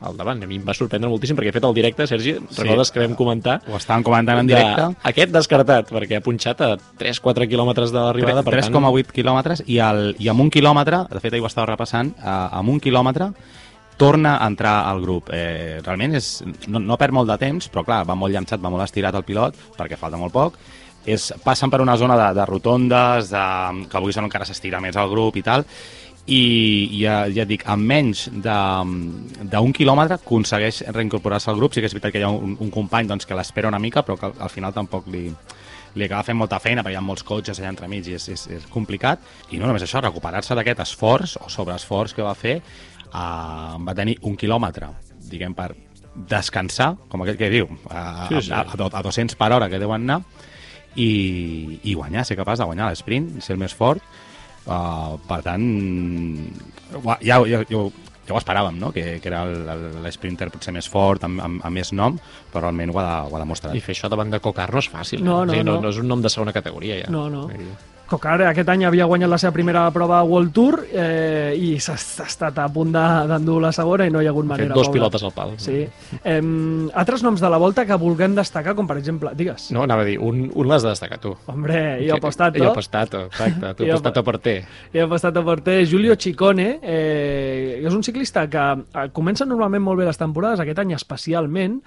[0.00, 0.42] al davant.
[0.44, 3.16] A mi em va sorprendre moltíssim perquè he fet el directe, Sergi, recordes que vam
[3.18, 4.86] comentar Ho estàvem comentant en directe.
[4.94, 8.72] de, aquest descartat, perquè ha punxat a 3-4 quilòmetres de l'arribada, per tant...
[8.72, 12.38] 3,8 quilòmetres i, el, i amb un quilòmetre, de fet ahir ho estava repassant, eh,
[12.60, 13.32] amb un quilòmetre
[13.96, 15.30] torna a entrar al grup.
[15.32, 16.36] Eh, realment és,
[16.68, 19.26] no, no perd molt de temps, però clar, va molt llançat, va molt estirat el
[19.26, 20.56] pilot, perquè falta molt poc.
[21.04, 23.44] És, passen per una zona de, de rotondes, de,
[23.90, 25.66] que avui són encara s'estira més el grup i tal,
[26.24, 31.74] i ja, ja et dic, en menys d'un quilòmetre aconsegueix reincorporar-se al grup.
[31.74, 34.02] Sí que és veritat que hi ha un, un company doncs, que l'espera una mica,
[34.02, 35.26] però que al, al final tampoc li,
[35.94, 38.46] li acaba fent molta feina perquè hi ha molts cotxes allà entremig i és, és,
[38.56, 39.20] és complicat.
[39.52, 42.60] I no només això, recuperar-se d'aquest esforç o sobreesforç que va fer,
[43.14, 44.88] eh, va tenir un quilòmetre,
[45.30, 45.70] diguem, per
[46.14, 48.52] descansar, com aquell que diu, a, Sí, sí.
[48.52, 50.20] a, a, a 200 per hora que deuen anar,
[50.94, 54.02] i, i guanyar, ser capaç de guanyar l'esprint, ser el més fort.
[54.64, 55.64] Uh, per tant,
[56.94, 57.92] ja, ja, ja, ja, ho-
[58.24, 58.92] ja ho esperàvem, no?
[58.94, 59.42] que, que era
[60.06, 62.14] l'esprinter potser més fort, amb, amb, amb més nom,
[62.52, 63.74] però realment ho ha, ho ha demostrat.
[63.76, 65.20] I fer això davant de Cocar no és fàcil.
[65.26, 65.46] No, eh?
[65.46, 65.82] no, O sigui, no, no.
[65.84, 67.10] no és un nom de segona categoria, ja.
[67.12, 67.48] No, no.
[68.04, 71.94] Cocar aquest any havia guanyat la seva primera prova a World Tour eh, i s'ha
[71.96, 74.74] estat a punt de- d'endur la segona i no hi ha hagut Ha manera.
[74.74, 75.54] fet dos pilotes al pal.
[75.56, 75.86] Sí.
[76.22, 76.42] Eh,
[76.92, 79.70] altres noms de la volta que vulguem destacar, com per exemple, digues.
[79.72, 81.34] No, anava a dir, un, un l'has de destacar tu.
[81.46, 82.58] Hombre, io ho postato.
[82.58, 83.72] Io ho postato, exacte.
[83.74, 84.56] Tu Io ho postato per te.
[84.92, 89.98] He apostat per té Giulio Ciccone, eh, és un ciclista que eh, comença normalment molt
[90.04, 91.80] bé les temporades, aquest any especialment,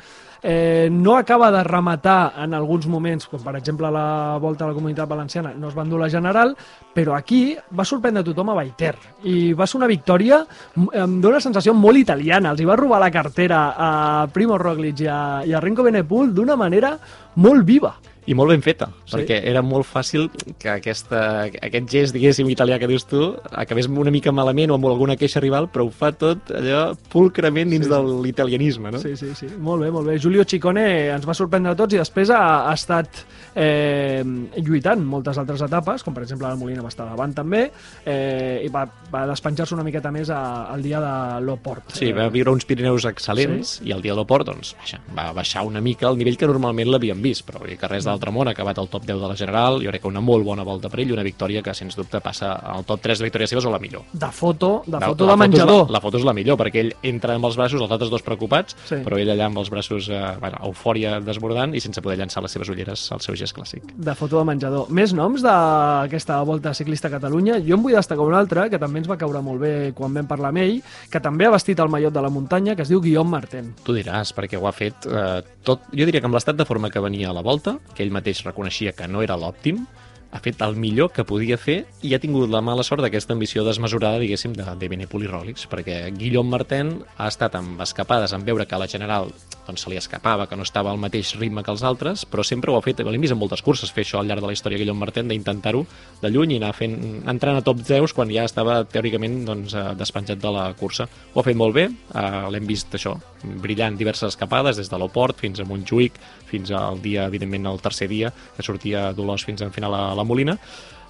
[0.43, 4.73] eh, no acaba de rematar en alguns moments, com per exemple la volta a la
[4.73, 6.55] Comunitat Valenciana, no es va endur la general,
[6.93, 10.41] però aquí va sorprendre tothom a Baiter i va ser una victòria
[10.75, 15.01] m- em dóna sensació molt italiana, els hi va robar la cartera a Primo Roglic
[15.01, 16.97] i a, i a Renko Benepul d'una manera
[17.35, 17.93] molt viva.
[18.27, 19.15] I molt ben feta, Sí.
[19.15, 24.11] perquè era molt fàcil que aquesta, aquest gest, diguéssim, italià que dius tu, acabés una
[24.11, 27.91] mica malament o amb alguna queixa rival, però ho fa tot allò pulcrament dins Sí.
[27.91, 27.95] sí.
[27.95, 28.99] de l'italianisme, no?
[28.99, 29.47] Sí, sí, sí.
[29.57, 30.17] Molt bé, molt bé.
[30.19, 33.23] Giulio Ciccone ens va sorprendre a tots i després ha, ha estat
[33.55, 34.23] eh,
[34.61, 37.63] lluitant moltes altres etapes, com per exemple la Molina va estar davant també,
[38.05, 41.13] eh, i va, va despenjar-se una miqueta més a, al dia de
[41.45, 41.95] l'Oport.
[41.97, 43.87] Sí, va viure uns Pirineus excel·lents sí.
[43.87, 46.91] i el dia de l'Oport doncs, vaja, va baixar una mica el nivell que normalment
[46.91, 49.79] l'havíem vist, però que res d'altre món, ha acabat al top 10 de la General,
[49.83, 52.53] jo crec que una molt bona volta per ell, una victòria que sens dubte passa
[52.73, 54.03] al top 3 de victòries seves o la millor.
[54.11, 55.85] De foto, de La- foto la de menjador.
[55.87, 58.23] La, la foto és la millor, perquè ell entra amb els braços, els altres dos
[58.23, 58.95] preocupats, Sí.
[59.05, 62.51] però ell allà amb els braços, eh, bueno, eufòria desbordant i sense poder llançar les
[62.51, 63.83] seves ulleres al seu gest clàssic.
[63.95, 64.89] de foto de menjador.
[64.89, 67.59] Més noms d'aquesta volta ciclista a Catalunya.
[67.65, 70.27] Jo en vull destacar un altre, que també ens va caure molt bé quan vam
[70.29, 70.79] parlar amb ell,
[71.11, 73.73] que també ha vestit el mallot de la muntanya, que es diu Guillaume Martin.
[73.83, 75.81] Tu diràs, perquè ho ha fet eh, tot...
[75.91, 78.43] Jo diria que amb l'estat de forma que venia a la volta, que ell mateix
[78.47, 79.83] reconeixia que no era l'òptim,
[80.31, 83.63] ha fet el millor que podia fer i ha tingut la mala sort d'aquesta ambició
[83.65, 88.67] desmesurada, diguéssim, de, de Benepul Roglic, perquè Guillaume Martin ha estat amb escapades en veure
[88.67, 89.31] que a la general
[89.67, 92.71] doncs, se li escapava, que no estava al mateix ritme que els altres, però sempre
[92.71, 94.79] ho ha fet, l'hem vist en moltes curses fer això al llarg de la història
[94.79, 95.83] Guillaume Martin, d'intentar-ho
[96.21, 96.95] de lluny i anar fent,
[97.27, 101.07] entrant a top 10 quan ja estava teòricament doncs, eh, despenjat de la cursa.
[101.33, 105.37] Ho ha fet molt bé, eh, l'hem vist això, brillant diverses escapades, des de l'Oport
[105.39, 106.13] fins a Montjuïc,
[106.47, 110.25] fins al dia, evidentment, el tercer dia, que sortia d'Olors fins al final a la
[110.27, 110.57] Molina.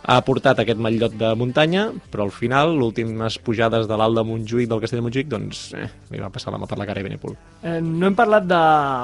[0.08, 4.24] Ha portat aquest matllot de muntanya, però al final, les últimes pujades de l'alt de
[4.24, 7.02] Montjuïc, del castell de Montjuïc, doncs eh, li va passar la mà per la cara
[7.04, 7.34] a Benepul.
[7.60, 8.62] Eh, no hem parlat de...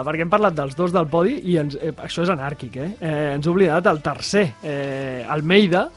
[0.08, 2.92] perquè hem parlat dels dos del podi i ens, eh, això és anàrquic, eh?
[3.02, 5.90] eh ens oblidat el tercer, eh, Almeida,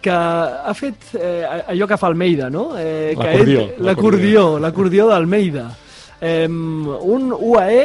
[0.00, 2.72] que ha fet eh, allò que fa Almeida, no?
[2.78, 5.68] Eh, L'acordió, L'acordió, l'acordió d'Almeida.
[6.20, 7.84] Eh, un UAE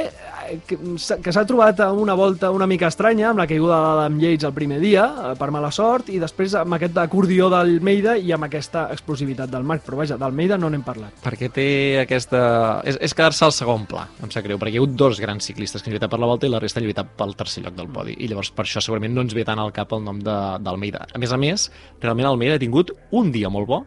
[0.67, 0.77] que
[1.23, 4.53] que s'ha trobat amb una volta una mica estranya, amb la caiguda d'Adam Yates el
[4.53, 8.87] primer dia, eh, per mala sort, i després amb aquest acordió d'Almeida i amb aquesta
[8.93, 9.83] explosivitat del Marc.
[9.85, 11.13] Però vaja, d'Almeida no n'hem parlat.
[11.23, 11.67] Perquè té
[12.03, 12.81] aquesta...
[12.85, 15.45] És, és quedar-se al segon pla, em sap greu, perquè hi ha hagut dos grans
[15.45, 17.75] ciclistes que han lluitat per la volta i la resta han lluitat pel tercer lloc
[17.75, 18.15] del podi.
[18.19, 21.07] I llavors per això segurament no ens ve tant al cap el nom de- d'Almeida.
[21.13, 21.69] A més a més,
[22.01, 23.85] realment Almeida ha tingut un dia molt bo,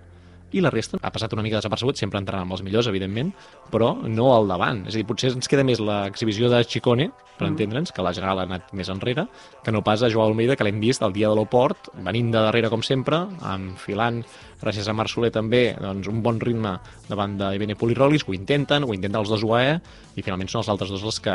[0.52, 3.32] i la resta ha passat una mica desapercebut, sempre entrant amb els millors, evidentment,
[3.70, 4.86] però no al davant.
[4.86, 7.52] És a dir, potser ens queda més l'exhibició de Chicone, per Mm.
[7.52, 9.28] entendre'ns, que la general ha anat més enrere,
[9.62, 12.38] que no pas a Joao Almeida, que l'hem vist el dia de l'Oport, venint de
[12.38, 14.24] darrere com sempre, enfilant,
[14.60, 16.74] gràcies a Marc Soler també, doncs, un bon ritme
[17.08, 19.78] davant de Ebenepol i ho intenten, ho intenten els dos UAE,
[20.16, 21.34] i finalment són els altres dos els que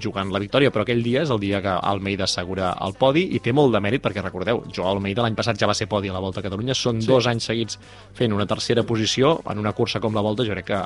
[0.00, 3.40] juguen la victòria, però aquell dia és el dia que Almeida assegura el podi i
[3.40, 6.14] té molt de mèrit, perquè recordeu, Joao Almeida l'any passat ja va ser podi a
[6.14, 7.08] la Volta a Catalunya, són sí.
[7.08, 7.78] dos anys seguits
[8.14, 10.80] fent una tercera posició en una cursa com la Volta, jo crec que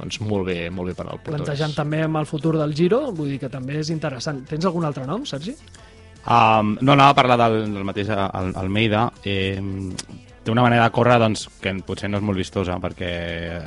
[0.00, 1.42] doncs, molt bé, molt bé per al portuguès.
[1.42, 4.40] Plantejant també amb el futur del Giro, vull dir que també és interessant.
[4.48, 5.54] Tens algun altre nom, Sergi?
[6.20, 9.06] Um, no, anava a parlar del, del mateix Al- Almeida.
[9.24, 9.60] Eh,
[10.50, 13.10] té una manera de córrer doncs, que potser no és molt vistosa, perquè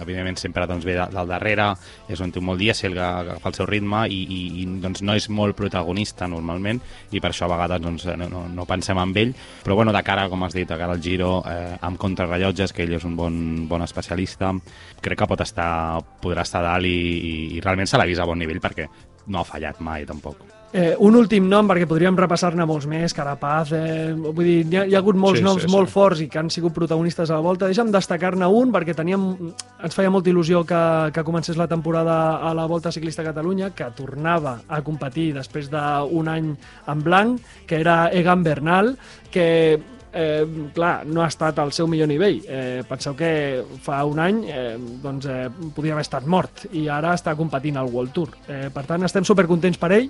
[0.01, 1.69] evidentment sempre doncs, ve de, del darrere,
[2.11, 4.65] és on té molt dia, si el que agafa el seu ritme i, i, i
[4.83, 6.81] doncs, no és molt protagonista normalment
[7.15, 9.31] i per això a vegades doncs, no, no, no pensem en ell,
[9.63, 12.83] però bueno, de cara, com has dit, de cara al Giro, eh, amb contrarrellotges, que
[12.83, 14.51] ell és un bon, bon especialista,
[14.99, 18.27] crec que pot estar, podrà estar dalt i, i, i realment se l'ha vist a
[18.27, 18.89] bon nivell perquè
[19.27, 20.41] no ha fallat mai tampoc.
[20.73, 24.85] Eh, un últim nom, perquè podríem repassar-ne molts més, Carapaz, eh, vull dir, hi ha,
[24.89, 25.75] hi ha hagut molts Sí, noms sí, sí, sí.
[25.75, 27.67] molt forts i que han sigut protagonistes a la volta.
[27.69, 29.53] Deixa'm destacar-ne un, perquè teníem,
[29.85, 30.81] ens feia molta il·lusió que,
[31.13, 35.69] que comencés la temporada a la Volta Ciclista a Catalunya, que tornava a competir després
[35.69, 36.55] d'un any
[36.87, 38.95] en blanc, que era Egan Bernal,
[39.29, 39.77] que
[40.13, 42.39] eh, clar, no ha estat al seu millor nivell.
[42.47, 47.13] Eh, penseu que fa un any eh, doncs, eh, podia haver estat mort i ara
[47.17, 48.33] està competint al World Tour.
[48.47, 50.09] Eh, per tant, estem supercontents per ell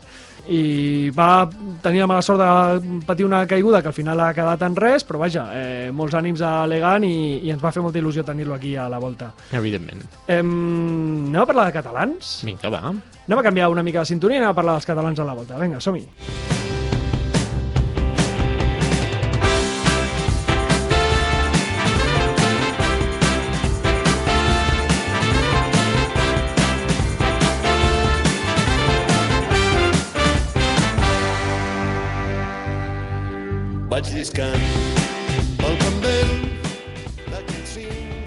[0.52, 1.48] i va
[1.84, 5.08] tenir la mala sort de patir una caiguda que al final ha quedat en res,
[5.08, 8.58] però vaja, eh, molts ànims a Legan i, i ens va fer molta il·lusió tenir-lo
[8.58, 9.32] aquí a la volta.
[9.52, 10.04] Evidentment.
[10.28, 12.36] Eh, anem a parlar de catalans?
[12.44, 12.92] Vinga, va.
[13.24, 15.38] Anem a canviar una mica de sintonia i anem a parlar dels catalans a la
[15.39, 15.60] volta.
[15.62, 16.62] Vinga, som-hi.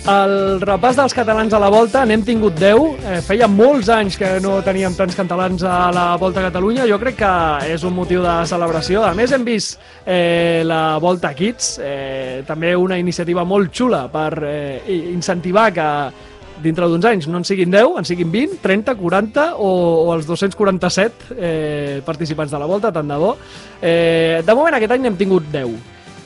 [0.07, 2.83] El repàs dels catalans a la volta, n'hem tingut 10.
[3.11, 6.85] Eh, feia molts anys que no teníem tants catalans a la Volta a Catalunya.
[6.87, 7.31] Jo crec que
[7.73, 9.01] és un motiu de celebració.
[9.03, 14.31] A més, hem vist eh, la Volta Kids, eh, també una iniciativa molt xula per
[14.47, 15.87] eh, incentivar que
[16.62, 19.73] dintre d'uns anys no en siguin 10, en siguin 20, 30, 40 o,
[20.05, 23.33] o els 247 eh, participants de la Volta, tant de bo.
[23.83, 25.75] Eh, de moment aquest any n'hem tingut 10.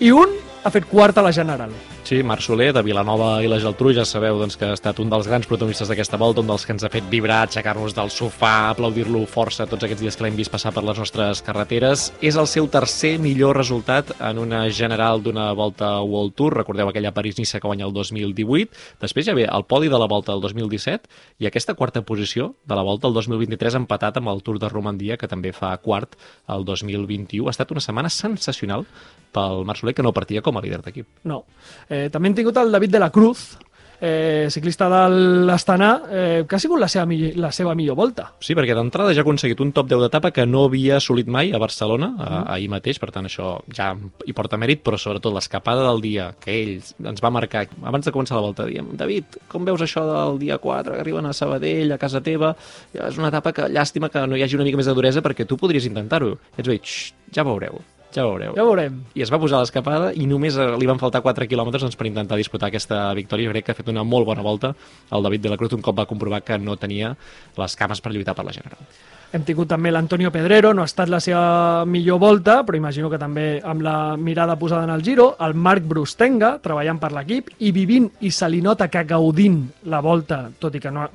[0.05, 1.73] I un ha fet quart a la General.
[2.11, 5.13] Sí, Marc Soler, de Vilanova i la Geltrú, ja sabeu doncs, que ha estat un
[5.13, 8.73] dels grans protagonistes d'aquesta volta, un dels que ens ha fet vibrar, aixecar-nos del sofà,
[8.73, 12.09] aplaudir-lo força tots aquests dies que l'hem vist passar per les nostres carreteres.
[12.19, 16.59] És el seu tercer millor resultat en una general d'una volta World Tour.
[16.59, 18.75] Recordeu aquella París-Niça que guanya el 2018.
[19.07, 21.07] Després ja ve el podi de la volta del 2017
[21.39, 25.15] i aquesta quarta posició de la volta del 2023 empatat amb el Tour de Romandia,
[25.15, 26.19] que també fa quart
[26.51, 27.47] el 2021.
[27.47, 28.89] Ha estat una setmana sensacional
[29.31, 31.07] pel Marc Soler, que no partia com a líder d'equip.
[31.31, 31.45] No.
[31.89, 33.59] Eh, també hem tingut el David de la Cruz,
[34.01, 38.31] eh, ciclista de l'Astana, eh, que ha sigut la seva, la seva millor volta.
[38.41, 41.53] Sí, perquè d'entrada ja ha aconseguit un top 10 d'etapa que no havia assolit mai
[41.53, 43.93] a Barcelona, a, ahir mateix, per tant això ja
[44.25, 48.15] hi porta mèrit, però sobretot l'escapada del dia que ell ens va marcar abans de
[48.15, 51.93] començar la volta, diem, David, com veus això del dia 4, que arriben a Sabadell,
[51.93, 52.55] a casa teva,
[52.95, 55.47] és una etapa que llàstima que no hi hagi una mica més de duresa perquè
[55.47, 56.37] tu podries intentar-ho.
[56.57, 57.83] I ens va dir, "Xxt, ja veureu,
[58.15, 58.55] ja veureu.
[58.57, 59.01] Ja veurem.
[59.15, 61.99] I es va posar a l'escapada i només eh, li van faltar 4 quilòmetres doncs,
[61.99, 63.51] per intentar disputar aquesta victòria.
[63.51, 64.75] Jo crec que ha fet una molt bona volta
[65.11, 67.15] el David de la Cruz un cop va comprovar que no tenia
[67.57, 68.85] les cames per lluitar per la general.
[69.31, 73.19] Hem tingut també l'Antonio Pedrero, no ha estat la seva millor volta, però imagino que
[73.19, 77.71] també amb la mirada posada en el giro, el Marc Brustenga, treballant per l'equip, i
[77.71, 81.09] vivint, i se li nota que gaudint la volta, tot i que no ha,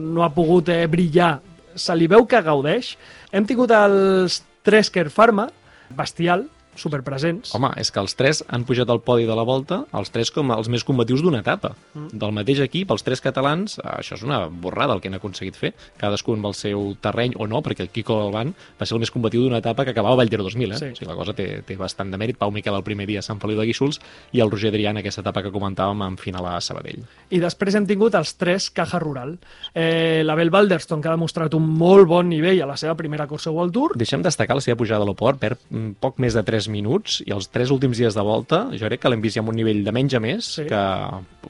[0.00, 1.34] no ha pogut eh, brillar,
[1.76, 2.94] se li veu que gaudeix.
[3.28, 5.50] Hem tingut els Tresker Pharma,
[5.90, 6.48] Bastial,
[6.80, 7.54] superpresents.
[7.56, 10.52] Home, és que els tres han pujat al podi de la volta, els tres com
[10.54, 11.74] els més combatius d'una etapa.
[11.94, 12.20] Mm.
[12.22, 15.56] Del mateix equip, els tres catalans, eh, això és una borrada el que han aconseguit
[15.58, 19.02] fer, cadascú amb el seu terreny o no, perquè el Quico Galván va ser el
[19.04, 20.80] més combatiu d'una etapa que acabava a Vallter 2000, eh?
[20.80, 20.90] Sí.
[20.92, 22.38] O sigui, la cosa té, té bastant de mèrit.
[22.38, 24.00] Pau Miquel el primer dia a Sant Feliu de Guíxols
[24.36, 27.04] i el Roger Adrià en aquesta etapa que comentàvem en final a Sabadell.
[27.30, 29.36] I després hem tingut els tres Caja Rural.
[29.74, 33.52] Eh, L'Abel Balderston, que ha demostrat un molt bon nivell a la seva primera cursa
[33.54, 33.96] World Tour.
[33.98, 37.20] Deixem destacar la seva pujada a l'Oport, perd mm, poc més de 3 3 minuts
[37.26, 39.56] i els 3 últims dies de volta jo crec que l'hem vist ja amb un
[39.58, 40.64] nivell de menys a més Sí.
[40.68, 40.82] que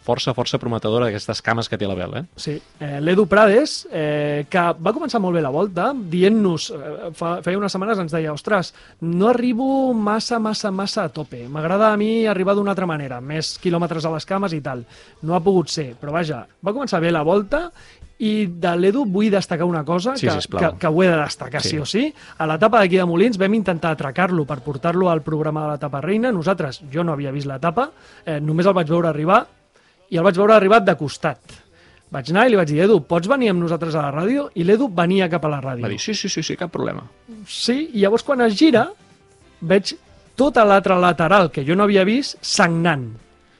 [0.06, 2.24] força, força prometedora d'aquestes cames que té la Bel, eh?
[2.36, 7.40] Sí, eh, l'Edu Prades, eh, que va començar molt bé la volta, dient-nos, eh, fa,
[7.42, 11.46] feia unes setmanes ens deia, ostres, no arribo massa, massa, massa a tope.
[11.48, 14.84] M'agrada a mi arribar d'una altra manera, més quilòmetres a les cames i tal.
[15.22, 17.70] No ha pogut ser, però vaja, va començar bé la volta
[18.18, 20.72] i de l'Edu vull destacar una cosa Sí, que, sisplau.
[20.72, 21.78] que, que ho he de destacar sí, Sí.
[21.78, 22.14] o sí.
[22.38, 26.32] A l'etapa d'aquí de Molins vam intentar atracar-lo per portar-lo al programa de l'etapa reina.
[26.32, 27.90] Nosaltres, jo no havia vist l'etapa,
[28.24, 29.46] eh, només el vaig veure arribar
[30.08, 31.38] i el vaig veure arribat de costat.
[32.10, 34.48] Vaig anar i li vaig dir, Edu, pots venir amb nosaltres a la ràdio?
[34.54, 35.82] I l'Edu venia cap a la ràdio.
[35.82, 37.02] Va dir, sí, sí, sí, sí, cap problema.
[37.46, 38.86] Sí, i llavors quan es gira,
[39.60, 39.96] veig
[40.36, 43.08] tota l'altra lateral que jo no havia vist sagnant.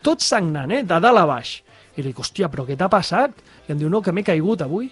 [0.00, 0.82] Tot sagnant, eh?
[0.86, 1.56] De dalt a baix.
[1.96, 3.38] I li dic, hòstia, però què t'ha passat?
[3.66, 4.90] I em diu, no, que m'he caigut avui.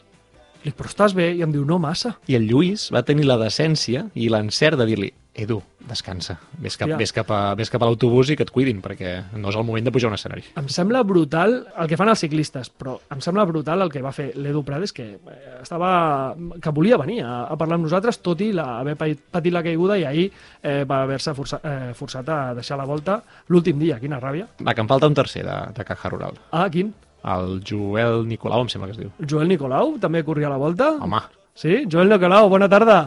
[0.63, 1.31] Li dic, però estàs bé?
[1.37, 2.17] I em diu, no massa.
[2.29, 5.57] I el Lluís va tenir la decència i l'encert de dir-li Edu,
[5.89, 9.17] descansa, vés cap, vés cap a, vés cap a l'autobús i que et cuidin, perquè
[9.35, 10.45] no és el moment de pujar a un escenari.
[10.61, 14.13] Em sembla brutal el que fan els ciclistes, però em sembla brutal el que va
[14.15, 18.41] fer l'Edu Prades, que eh, estava que volia venir a, a parlar amb nosaltres, tot
[18.47, 20.29] i la, haver pa- patit la caiguda, i ahir
[20.63, 23.19] eh, va haver-se força, eh, forçat a deixar la volta
[23.51, 23.99] l'últim dia.
[23.99, 24.47] Quina ràbia.
[24.63, 26.39] Va, que em falta un tercer de, de Caja Rural.
[26.53, 26.95] Ah, quin?
[27.25, 29.11] El Joel Nicolau, em sembla que es diu.
[29.27, 30.95] Joel Nicolau també corria la volta?
[31.03, 31.25] Home,
[31.59, 31.85] Sí?
[31.91, 32.99] Joel Nicolau, bona tarda.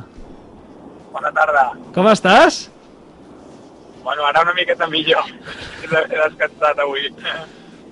[1.17, 1.63] Bona tarda.
[1.95, 2.67] Com estàs?
[4.03, 5.25] Bueno, ara una miqueta millor.
[5.81, 7.09] He descansat avui.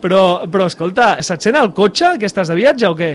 [0.03, 0.19] Però,
[0.51, 3.09] però escolta, se't sent el cotxe que estàs de viatge o què?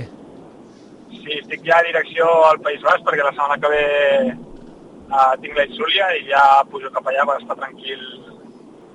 [1.12, 3.84] Sí, estic ja a direcció al País Basc perquè la setmana que ve
[4.32, 6.42] uh, tinc la Insúlia i ja
[6.72, 8.04] pujo cap allà per estar tranquil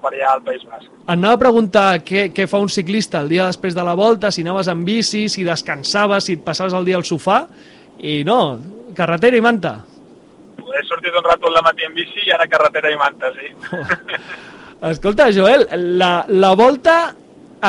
[0.04, 0.92] per allà al País Basc.
[1.16, 4.44] Anava a preguntar què, què fa un ciclista el dia després de la volta, si
[4.44, 7.46] anaves en bici, si descansaves, si et passaves el dia al sofà,
[8.04, 8.40] i no,
[8.98, 9.78] carretera i manta.
[10.76, 13.52] He sortit un rato al matí en bici i ara carretera i manta, sí.
[14.92, 15.68] Escolta, Joel,
[16.00, 16.98] la, la volta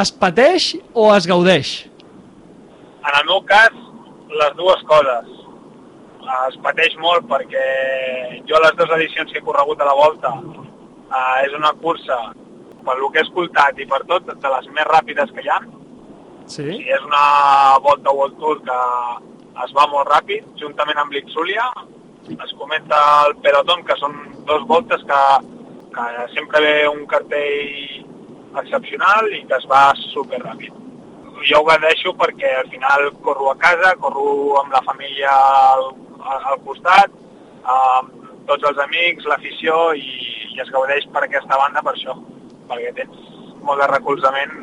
[0.00, 1.72] es pateix o es gaudeix?
[3.06, 3.74] En el meu cas,
[4.42, 5.32] les dues coses.
[6.48, 7.66] Es pateix molt perquè
[8.50, 12.18] jo les dues edicions que he corregut a la volta eh, és una cursa,
[12.86, 15.60] per lo que he escoltat i per tot, de les més ràpides que hi ha.
[16.50, 16.66] Sí?
[16.66, 18.80] I és una volta World Tour que
[19.64, 21.66] es va molt ràpid, juntament amb l'Itzulia.
[22.28, 24.16] Es comenta el peloton, que són
[24.48, 25.20] dos voltes que,
[25.94, 28.02] que sempre ve un cartell
[28.62, 30.74] excepcional i que es va super ràpid.
[31.46, 34.26] Jo ho agradeixo perquè al final corro a casa, corro
[34.62, 35.30] amb la família
[35.70, 35.90] al,
[36.26, 37.14] al costat,
[37.76, 38.10] amb
[38.50, 40.10] tots els amics, l'afició i,
[40.56, 42.16] i es gaudeix per aquesta banda per això,
[42.70, 43.22] perquè tens
[43.62, 44.56] molt de recolzament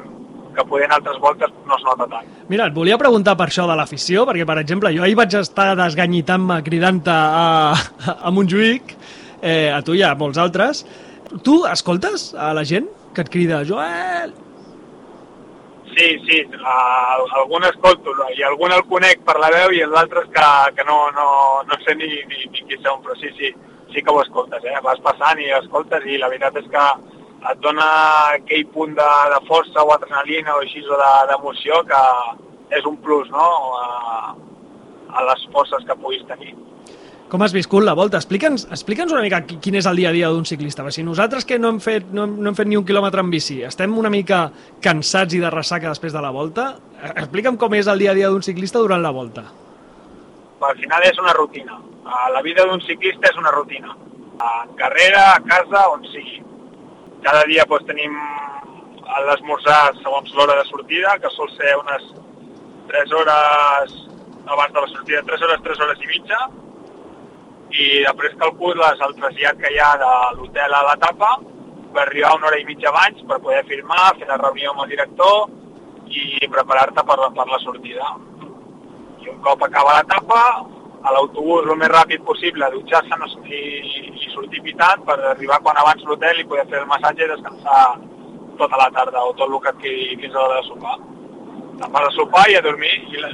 [0.56, 2.30] que poder en altres voltes no es nota tant.
[2.50, 5.72] Mira, et volia preguntar per això de l'afició, perquè, per exemple, jo ahir vaig estar
[5.80, 7.74] desganyitant-me cridant-te a,
[8.20, 8.96] a Montjuïc,
[9.42, 10.86] eh, a tu i a molts altres.
[11.44, 14.34] Tu escoltes a la gent que et crida Joel?
[15.94, 20.26] Sí, sí, uh, algun escolto i algun el conec per la veu i els altres
[20.34, 20.48] que,
[20.78, 21.28] que no, no,
[21.70, 23.52] no sé ni, ni, ni qui són, però sí, sí,
[23.94, 24.80] sí que ho escoltes, eh?
[24.82, 26.88] vas passant i escoltes i la veritat és que
[27.52, 27.86] et dona
[28.38, 32.02] aquell punt de, de força o adrenalina o així o de- d'emoció que
[32.78, 34.36] és un plus, no?, a,
[35.14, 36.56] a les forces que puguis tenir.
[37.30, 38.18] Com has viscut la volta?
[38.18, 40.86] Explica'ns explica'ns una mica qui- quin és el dia a dia d'un ciclista.
[40.92, 43.30] Si nosaltres que no hem, fet, no, hem, no hem fet ni un quilòmetre en
[43.32, 46.76] bici, estem una mica cansats i de ressaca després de la volta,
[47.16, 49.44] explica'm com és el dia a dia d'un ciclista durant la volta.
[50.64, 51.76] al final és una rutina.
[52.06, 53.96] Uh, La vida d'un ciclista és una rutina.
[54.40, 56.42] Uh, En carrera, a casa, on sigui.
[57.24, 58.16] Cada dia doncs, tenim
[59.28, 62.04] l'esmorzar segons l'hora de sortida, que sol ser unes
[62.92, 63.94] 3 hores
[64.54, 66.40] abans de la sortida, 3 hores, 3 hores i mitja,
[67.74, 71.32] i després calcules el trasllat que hi ha de l'hotel a l'etapa
[71.94, 74.92] per arribar una hora i mitja abans per poder filmar, fer la reunió amb el
[74.94, 75.48] director
[76.14, 78.12] i preparar-te per, la- per la sortida.
[79.24, 80.42] I un cop acaba l'etapa,
[81.04, 83.62] a l'autobús el més ràpid possible, dutxar-se no, i,
[84.16, 87.82] i sortir pitant per arribar quan abans l'hotel i poder fer el massatge i descansar
[88.60, 90.96] tota la tarda o tot el que et quedi fins a l'hora de sopar.
[91.82, 93.32] Te'n vas a sopar i a dormir i la,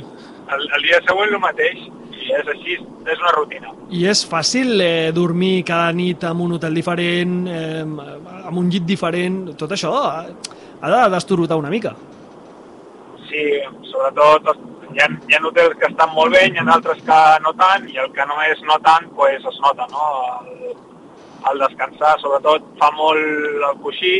[0.55, 1.85] el, el dia següent el mateix
[2.19, 3.73] i és així, és una rutina.
[3.95, 8.87] I és fàcil eh, dormir cada nit en un hotel diferent, eh, amb un llit
[8.87, 10.25] diferent, tot això ha,
[10.81, 11.93] ha de destorotar una mica.
[13.29, 13.45] Sí,
[13.91, 14.49] sobretot
[14.93, 17.87] hi ha, hi ha hotels que estan molt bé, hi ha altres que no tant,
[17.89, 20.09] i el que no és no tant, pues, es nota, no?
[20.41, 20.75] El,
[21.51, 24.17] el descansar, sobretot, fa molt el coixí,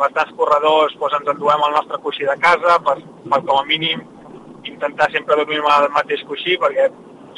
[0.00, 2.96] bastants corredors pues, ens enduem el nostre coixí de casa per,
[3.28, 4.02] per com a mínim
[4.64, 6.88] intentar sempre dormir amb el mateix coixí perquè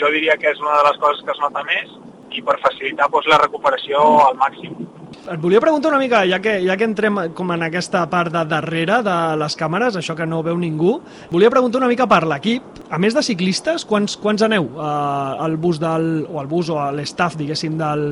[0.01, 1.97] jo diria que és una de les coses que es nota més
[2.39, 4.79] i per facilitar pues, la recuperació al màxim.
[5.23, 8.43] Et volia preguntar una mica, ja que, ja que entrem com en aquesta part de
[8.51, 10.97] darrere de les càmeres, això que no veu ningú,
[11.31, 12.81] volia preguntar una mica per l'equip.
[12.93, 16.81] A més de ciclistes, quants, quants aneu eh, al bus del, o al bus o
[16.83, 18.07] a l'estaff, diguéssim, del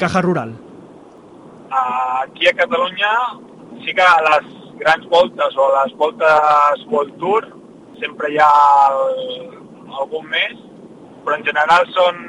[0.00, 0.54] Caja Rural?
[1.72, 3.12] Aquí a Catalunya
[3.82, 7.48] sí que a les grans voltes o a les voltes World Tour
[8.00, 8.52] sempre hi ha
[8.92, 9.58] el,
[10.00, 10.54] algun més,
[11.24, 12.20] però en general són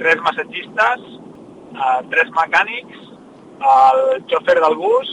[0.00, 1.04] tres massatgistes,
[1.74, 3.02] uh, tres mecànics,
[3.60, 5.12] el xòfer del bus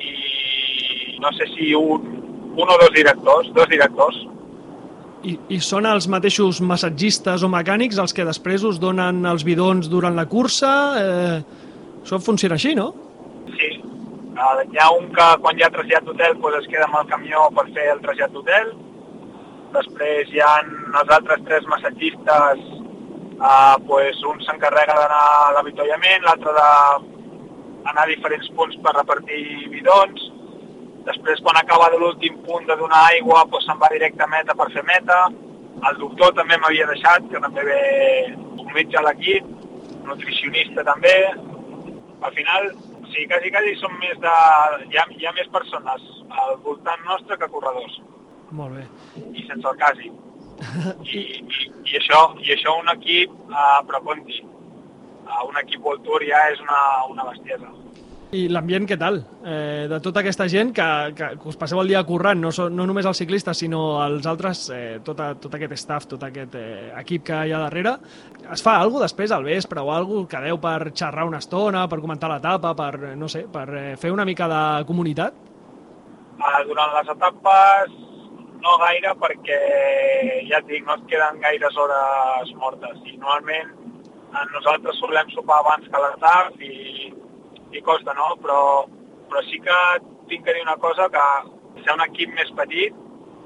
[0.00, 2.08] i no sé si un,
[2.56, 4.18] un o dos directors, dos directors.
[5.26, 9.90] I, I són els mateixos massatgistes o mecànics els que després us donen els bidons
[9.90, 10.72] durant la cursa?
[11.02, 11.38] Eh,
[12.04, 12.92] això funciona així, no?
[13.58, 17.00] Sí, uh, hi ha un que quan hi ha trasllat d'hotel doncs es queda amb
[17.02, 18.72] el camió per fer el trasllat d'hotel.
[19.74, 20.54] Després hi ha
[21.02, 22.62] els altres tres massatgistes,
[23.42, 26.54] uh, doncs un s'encarrega d'anar a l'avituallament, l'altre
[27.88, 30.24] d'anar a diferents punts per repartir bidons.
[31.08, 34.56] Després, quan acaba de l'últim punt de donar aigua, doncs se'n va directe a meta
[34.58, 35.22] per fer meta.
[35.88, 37.80] El doctor també m'havia deixat, que també ve
[38.36, 39.46] un metge a l'equip,
[40.04, 41.14] nutricionista també,
[42.20, 42.68] al final,
[43.12, 44.36] sí, quasi, quasi són més de...
[44.90, 46.06] Hi ha, hi ha més persones
[46.44, 48.00] al voltant nostre que corredors,
[48.58, 48.86] Molt bé.
[49.32, 50.12] i sense el quasi.
[51.14, 51.42] I, i,
[51.86, 54.02] i, això, i això un equip, uh, però
[55.28, 56.80] uh, un equip World Tour ja és una,
[57.12, 57.70] una bestiesa.
[58.28, 59.22] I l'ambient què tal?
[59.40, 62.66] Eh, de tota aquesta gent que, que, que us passeu el dia currant, no, so-
[62.68, 66.90] no només els ciclistes, sinó els altres, eh, tota, tot aquest staff, tot aquest eh,
[67.00, 67.94] equip que hi ha darrere,
[68.52, 72.28] es fa alguna després al vespre o alguna quedeu per xerrar una estona, per comentar
[72.34, 74.60] l'etapa, per, eh, no sé, per eh, fer una mica de
[74.92, 75.40] comunitat?
[76.38, 77.96] Uh, durant les etapes
[78.60, 79.58] no gaire perquè,
[80.50, 83.72] ja et dic, no et queden gaires hores mortes i normalment
[84.52, 87.12] nosaltres solem sopar abans que l'etap i,
[87.72, 88.34] i costa, no?
[88.44, 88.60] Però,
[89.28, 89.78] però sí que
[90.30, 91.26] tinc que dir una cosa que
[91.84, 92.96] ser un equip més petit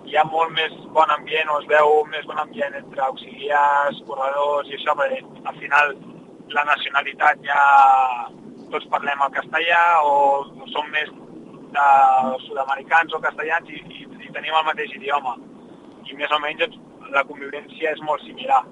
[0.09, 4.71] hi ha molt més bon ambient o es veu més bon ambient entre auxiliars, corredors
[4.71, 5.95] i això, perquè al final
[6.57, 7.61] la nacionalitat ja
[8.73, 10.17] tots parlem el castellà o
[10.75, 11.13] som més
[11.77, 11.87] de
[12.47, 15.37] sud-americans o castellans i, i, i tenim el mateix idioma.
[16.09, 16.77] I més o menys
[17.15, 18.63] la convivència és molt similar.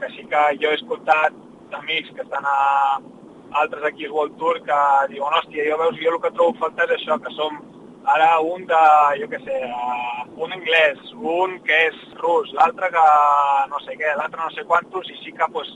[0.00, 1.36] Que sí que jo he escoltat
[1.74, 3.00] amics que estan a
[3.62, 4.78] altres equips World Tour que
[5.10, 7.58] diuen, hòstia, jo veus, jo el que trobo a faltar és això, que som
[8.14, 8.82] ara un de,
[9.20, 11.02] jo què sé, eh, un anglès,
[11.36, 13.06] un que és rus, l'altre que
[13.74, 15.74] no sé què, l'altre no sé quantos, i sí que pues,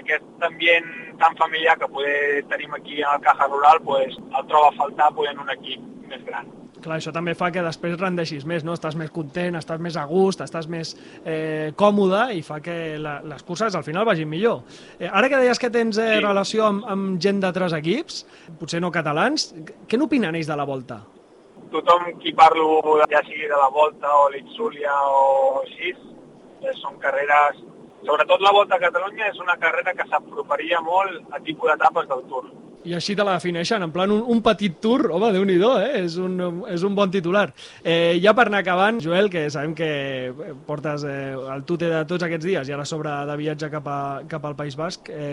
[0.00, 4.68] aquest ambient tan familiar que poder tenim aquí en el Caja Rural pues, el trobo
[4.68, 6.63] a faltar pues, en un equip més gran.
[6.84, 8.74] Clar, això també fa que després rendeixis més, no?
[8.76, 10.90] Estàs més content, estàs més a gust, estàs més
[11.24, 14.60] eh, còmode i fa que la, les curses al final vagin millor.
[14.98, 16.20] Eh, ara que deies que tens eh, Sí.
[16.26, 18.26] relació amb, amb gent d'altres equips,
[18.60, 19.54] potser no catalans,
[19.88, 21.00] què n'opinen ells de la volta?
[21.72, 25.94] Tothom qui parlo, ja sigui de la Volta o l'Itzulia o així,
[26.60, 27.62] eh, són carreres...
[28.04, 32.20] Sobretot la Volta a Catalunya és una carrera que s'aproparia molt a tipus d'etapes del
[32.28, 32.50] Tour.
[32.84, 36.02] I així te la defineixen, en plan un, un petit tour, home, déu nhi eh?
[36.02, 36.36] És un,
[36.68, 37.46] és un bon titular.
[37.82, 39.88] Eh, ja per anar acabant, Joel, que sabem que
[40.66, 44.20] portes eh, el tute de tots aquests dies i ara sobre de viatge cap, a,
[44.28, 45.32] cap al País Basc, eh,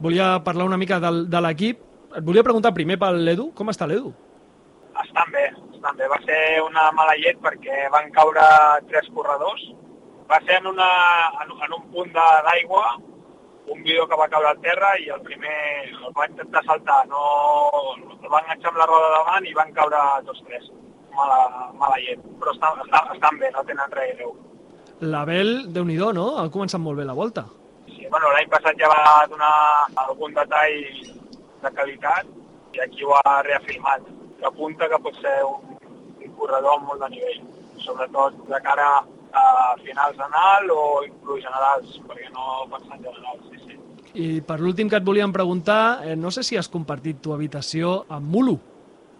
[0.00, 1.86] volia parlar una mica del, de l'equip.
[2.18, 4.10] Et volia preguntar primer pel l'Edu, com està l'Edu?
[5.04, 6.10] Estan bé, estan bé.
[6.10, 8.42] Va ser una mala llet perquè van caure
[8.90, 9.62] tres corredors.
[10.28, 10.90] Va ser en, una,
[11.44, 12.96] en, en un punt d'aigua,
[13.68, 15.56] un bidó que va caure al terra i el primer
[15.88, 17.22] el va intentar saltar, no,
[18.18, 20.70] el va enganxar amb la roda davant i van caure tots tres.
[21.12, 21.38] Mala,
[21.76, 24.32] mala llet, però estan, estan, estan bé, no tenen res greu.
[25.02, 26.26] L'Abel, déu nhi no?
[26.40, 27.44] Ha començat molt bé la volta.
[27.90, 29.52] Sí, bueno, l'any passat ja va donar
[30.06, 30.78] algun detall
[31.62, 32.26] de qualitat
[32.72, 34.06] i aquí ho ha reafirmat,
[34.42, 35.76] apunta que pot ser un,
[36.24, 37.42] un corredor amb molt de nivell,
[37.84, 39.02] sobretot de cara a
[39.82, 43.78] finals d'anal o inclús generals, perquè no pensant generals, sí, sí.
[44.12, 48.02] I per l'últim que et volíem preguntar, eh, no sé si has compartit tu habitació
[48.08, 48.58] amb Mulu.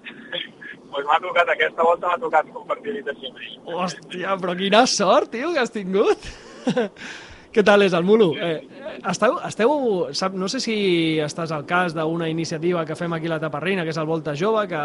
[0.93, 3.53] Pues m'ha tocat, aquesta volta m'ha tocat compartir habitació amb ell.
[3.81, 6.27] Hòstia, però quina sort, tio, que has tingut.
[7.53, 8.31] Què tal és el Mulu?
[8.41, 8.63] Eh,
[9.11, 9.73] esteu, esteu,
[10.17, 10.75] sap, no sé si
[11.21, 14.33] estàs al cas d'una iniciativa que fem aquí a la Taparrina, que és el Volta
[14.39, 14.81] Jove, que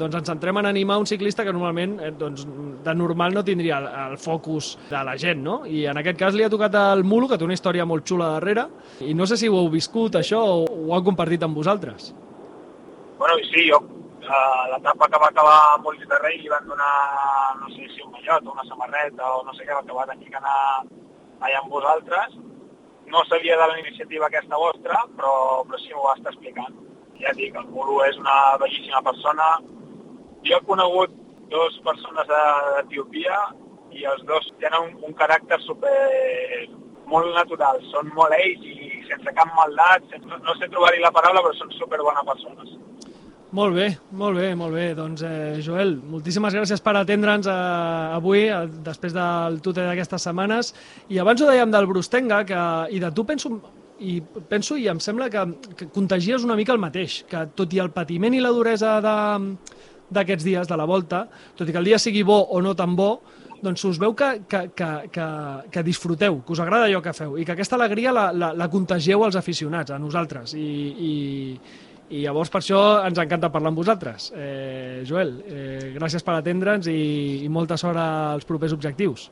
[0.00, 2.46] doncs, ens centrem en animar un ciclista que normalment eh, doncs,
[2.86, 5.58] de normal no tindria el, el focus de la gent, no?
[5.68, 8.32] I en aquest cas li ha tocat al Mulu, que té una història molt xula
[8.38, 8.64] darrere,
[9.04, 12.14] i no sé si ho heu viscut, això, o ho han compartit amb vosaltres.
[13.20, 13.82] Bueno, sí, jo
[14.26, 16.94] a l'etapa que va acabar a Molins de Rei li van donar,
[17.60, 20.40] no sé si un mallot o una samarreta o no sé què, va tenir que
[20.40, 20.56] anar
[21.40, 22.36] allà amb vosaltres.
[23.06, 26.74] No sabia de la iniciativa aquesta vostra, però, però sí m'ho va estar explicant.
[27.16, 29.44] ja dic, el Muru és una bellíssima persona.
[30.44, 31.10] Jo he conegut
[31.48, 33.38] dos persones de- d'Etiopia
[33.90, 35.94] i els dos tenen un, un caràcter super
[37.06, 41.10] molt natural, són molt ells i sense cap maldat, sense, no, no sé trobar-hi la
[41.14, 42.68] paraula, però són super bones persones.
[43.54, 44.88] Molt bé, molt bé, molt bé.
[44.98, 50.72] Doncs, eh, Joel, moltíssimes gràcies per atendre'ns eh, avui, eh, després del tute d'aquestes setmanes.
[51.08, 53.52] I abans ho dèiem del Brustenga, que, i de tu penso,
[54.02, 54.18] i
[54.50, 55.46] penso i em sembla que,
[55.78, 60.44] que contagies una mica el mateix, que tot i el patiment i la duresa d'aquests
[60.44, 63.20] dies, de la volta, tot i que el dia sigui bo o no tan bo,
[63.62, 65.26] doncs us veu que, que, que, que,
[65.72, 68.68] que disfruteu, que us agrada allò que feu i que aquesta alegria la, la, la
[68.68, 70.52] contagieu als aficionats, a nosaltres.
[70.58, 71.12] I, i,
[72.08, 74.30] i llavors per això ens encanta parlar amb vosaltres.
[74.36, 79.30] Eh, Joel, eh, gràcies per atendre'ns i, i molta sort als propers objectius.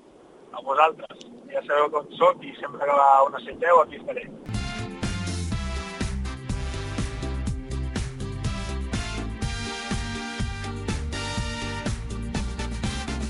[0.52, 4.26] A vosaltres, ja sabeu com sóc i sempre que ho necessiteu aquí estaré.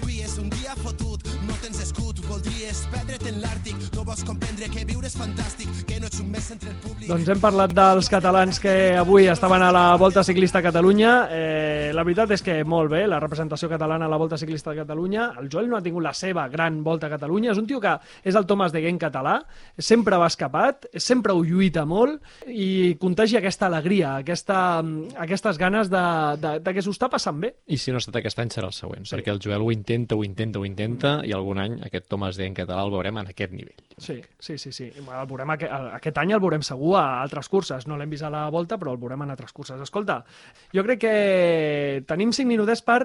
[0.01, 4.73] Avui és un dia fotut, no tens escut, voldries perdre't en l'Àrtic, no vols comprendre
[4.73, 6.94] que viure és fantàstic, que no ets un mes entre el públic...
[7.05, 11.11] Doncs hem parlat dels catalans que avui estaven a la Volta Ciclista a Catalunya.
[11.29, 14.79] Eh, la veritat és que molt bé, la representació catalana a la Volta Ciclista de
[14.79, 15.27] Catalunya.
[15.43, 17.53] El Joel no ha tingut la seva gran Volta a Catalunya.
[17.53, 17.93] És un tio que
[18.25, 19.35] és el Tomàs de Gent català,
[19.77, 24.81] sempre va escapat, sempre ho lluita molt i contagia aquesta alegria, aquesta,
[25.27, 26.05] aquestes ganes de,
[26.41, 27.53] de, de que s'ho està passant bé.
[27.69, 29.13] I si no ha estat aquest any serà el següent, sí.
[29.19, 32.49] perquè el Joel ho intenta, ho intenta, ho intenta, i algun any aquest Tomàs D
[32.49, 33.77] en català el veurem en aquest nivell.
[33.99, 34.73] Sí, sí, sí.
[34.73, 34.89] sí.
[34.97, 35.69] El veurem aqu
[36.01, 37.87] aquest any el veurem segur a altres curses.
[37.89, 39.81] No l'hem vist a la volta, però el veurem en altres curses.
[39.81, 40.23] Escolta,
[40.75, 41.15] jo crec que
[42.09, 43.03] tenim cinc minutets per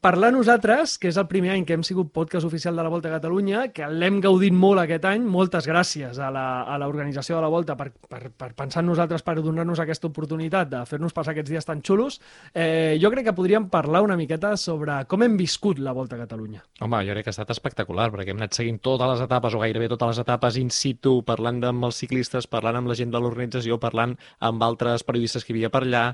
[0.00, 3.10] parlar nosaltres, que és el primer any que hem sigut podcast oficial de la Volta
[3.10, 5.24] a Catalunya, que l'hem gaudit molt aquest any.
[5.26, 9.82] Moltes gràcies a l'organització de la Volta per, per, per pensar en nosaltres, per donar-nos
[9.82, 12.20] aquesta oportunitat de fer-nos passar aquests dies tan xulos.
[12.54, 16.22] Eh, jo crec que podríem parlar una miqueta sobre com hem viscut la Volta a
[16.22, 16.62] Catalunya.
[16.80, 19.64] Home, jo crec que ha estat espectacular, perquè hem anat seguint totes les etapes, o
[19.64, 23.20] gairebé totes les etapes in situ, parlant amb els ciclistes, parlant amb la gent de
[23.20, 26.04] l'organització, parlant amb altres periodistes que hi havia per allà,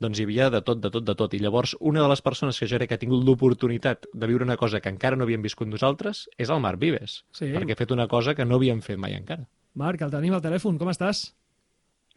[0.00, 1.34] doncs hi havia de tot, de tot, de tot.
[1.36, 4.44] I llavors, una de les persones que jo crec que ha tingut l'oportunitat de viure
[4.46, 7.46] una cosa que encara no havíem viscut nosaltres és el Marc Vives, Sí.
[7.52, 9.44] perquè ha fet una cosa que no havíem fet mai encara.
[9.74, 10.78] Marc, el tenim al telèfon.
[10.78, 11.34] Com estàs?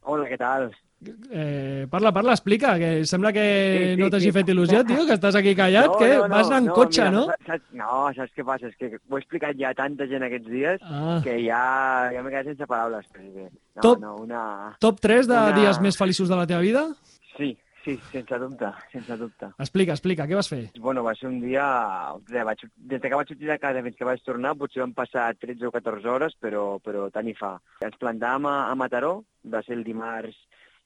[0.08, 0.70] Hola, què tal?
[1.32, 4.32] Eh, parla, parla, explica, que sembla que Sí, sí, no t'hagi sí.
[4.36, 7.22] fet il·lusió, tio, que estàs aquí callat, que vas anar en cotxe, mira, no?
[7.48, 8.68] Saps, no, saps què passa?
[8.68, 11.22] És que ho he explicat ja a tanta gent aquests dies Ah.
[11.24, 13.06] que ja, ja m'he quedat sense paraules.
[13.16, 14.76] No, Top- no, una...
[14.80, 16.84] Top 3 de una- dies més feliços de la teva vida?
[17.38, 19.52] Sí, sí, sense dubte, sense dubte.
[19.58, 20.62] Explica, explica, què vas fer?
[20.80, 21.66] Bueno, va ser un dia...
[22.30, 25.70] Vaig, des que vaig sortir de casa fins que vaig tornar, potser van passar 13
[25.70, 27.56] o 14 hores, però, però tant hi fa.
[27.86, 30.38] Ens plantàvem a, a Mataró, va ser el dimarts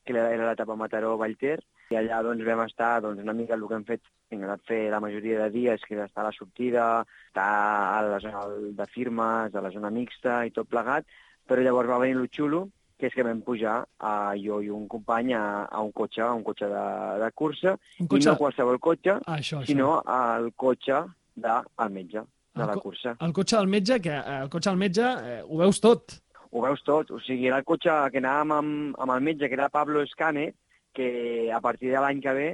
[0.04, 1.58] que era l'etapa Mataró-Vallter,
[1.94, 4.80] i allà doncs, vam estar doncs, una mica el que hem fet, hem anat fer
[4.92, 6.86] la majoria de dies, que era estar a la sortida,
[7.30, 8.44] estar a la zona
[8.80, 11.08] de firmes, a la zona mixta i tot plegat,
[11.48, 12.66] però llavors va venir el xulo,
[12.98, 16.32] que és que vam pujar a, jo i un company a, a un cotxe, a
[16.34, 16.84] un cotxe de,
[17.24, 19.66] de cursa, Un i cotxe- no qualsevol cotxe, Ah, això, això.
[19.74, 21.02] sinó al cotxe
[21.36, 22.22] del metge,
[22.54, 23.16] de El la cursa.
[23.20, 26.20] El cotxe del metge, que eh, el cotxe del metge eh, ho veus tot.
[26.52, 29.58] Ho veus tot, o sigui, era el cotxe que anàvem amb, amb el metge, que
[29.58, 30.54] era Pablo Escane,
[30.94, 32.50] que a partir de l'any que ve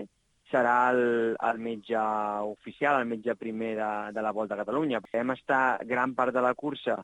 [0.50, 2.00] serà el, el metge
[2.48, 5.02] oficial, el metge primer de, de la Volta a Catalunya.
[5.14, 6.96] Vam estar gran part de la cursa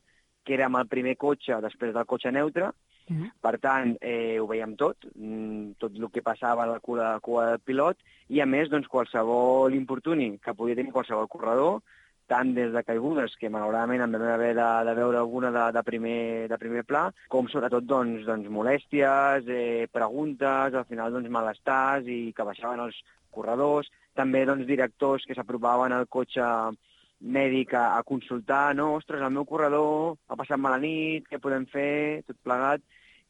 [0.46, 2.72] que érem el primer cotxe després del cotxe neutre,
[3.10, 3.32] Mhm.
[3.42, 7.52] per tant, eh, ho veiem tot, mm, tot el que passava a la cua, cua
[7.52, 7.98] del pilot,
[8.30, 11.82] i a més, doncs, qualsevol infortuni que podia tenir qualsevol corredor,
[12.28, 15.84] tant des de caigudes, que malauradament en vam haver de, de veure alguna de, de,
[15.84, 22.08] primer, de primer pla, com sobretot doncs, doncs, molèsties, eh, preguntes, al final doncs, malestars
[22.08, 22.98] i que baixaven els
[23.30, 26.42] corredors, també doncs, directors que s'apropaven al cotxe
[27.22, 31.66] mèdic a, a consultar, no, ostres, el meu corredor ha passat mala nit, què podem
[31.72, 32.84] fer, tot plegat,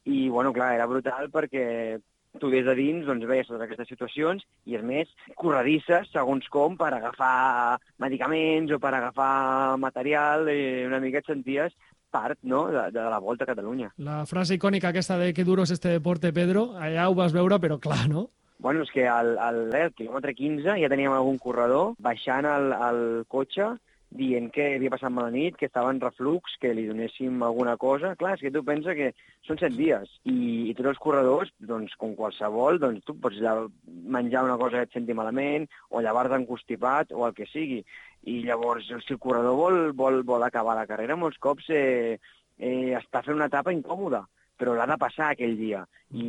[0.06, 1.98] i, bueno, clar, era brutal perquè
[2.40, 6.76] tu des de dins doncs, veies totes aquestes situacions i, a més, corredisses, segons com,
[6.78, 11.76] per agafar medicaments o per agafar material, eh, una mica et senties
[12.16, 13.92] part no, de, de la Volta a Catalunya.
[13.98, 17.60] La frase icònica aquesta de que duro es este deporte, Pedro, allà ho vas veure,
[17.60, 18.30] però clar, no?
[18.58, 23.01] Bueno, és que al, al, al quilòmetre 15 ja teníem algun corredor baixant el, el
[23.28, 23.74] cotxe
[24.16, 28.14] dient que havia passat mala nit, que estava en reflux, que li donéssim alguna cosa.
[28.16, 29.10] Clar, és que tu pensa que
[29.47, 33.41] són set dies i, i tots els corredors, doncs, com qualsevol, doncs tu pots
[33.86, 37.82] menjar una cosa que et senti malament o llevar-te encostipat o el que sigui.
[38.26, 42.16] I llavors, si el corredor vol, vol, vol acabar la carrera, molts cops eh,
[42.58, 44.24] eh, està fent una etapa incòmoda
[44.58, 45.84] però l'ha de passar aquell dia.
[46.16, 46.26] I,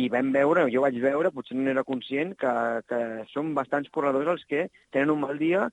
[0.00, 2.52] I vam veure, jo vaig veure, potser no era conscient, que,
[2.90, 3.00] que
[3.32, 5.68] són bastants corredors els que tenen un mal dia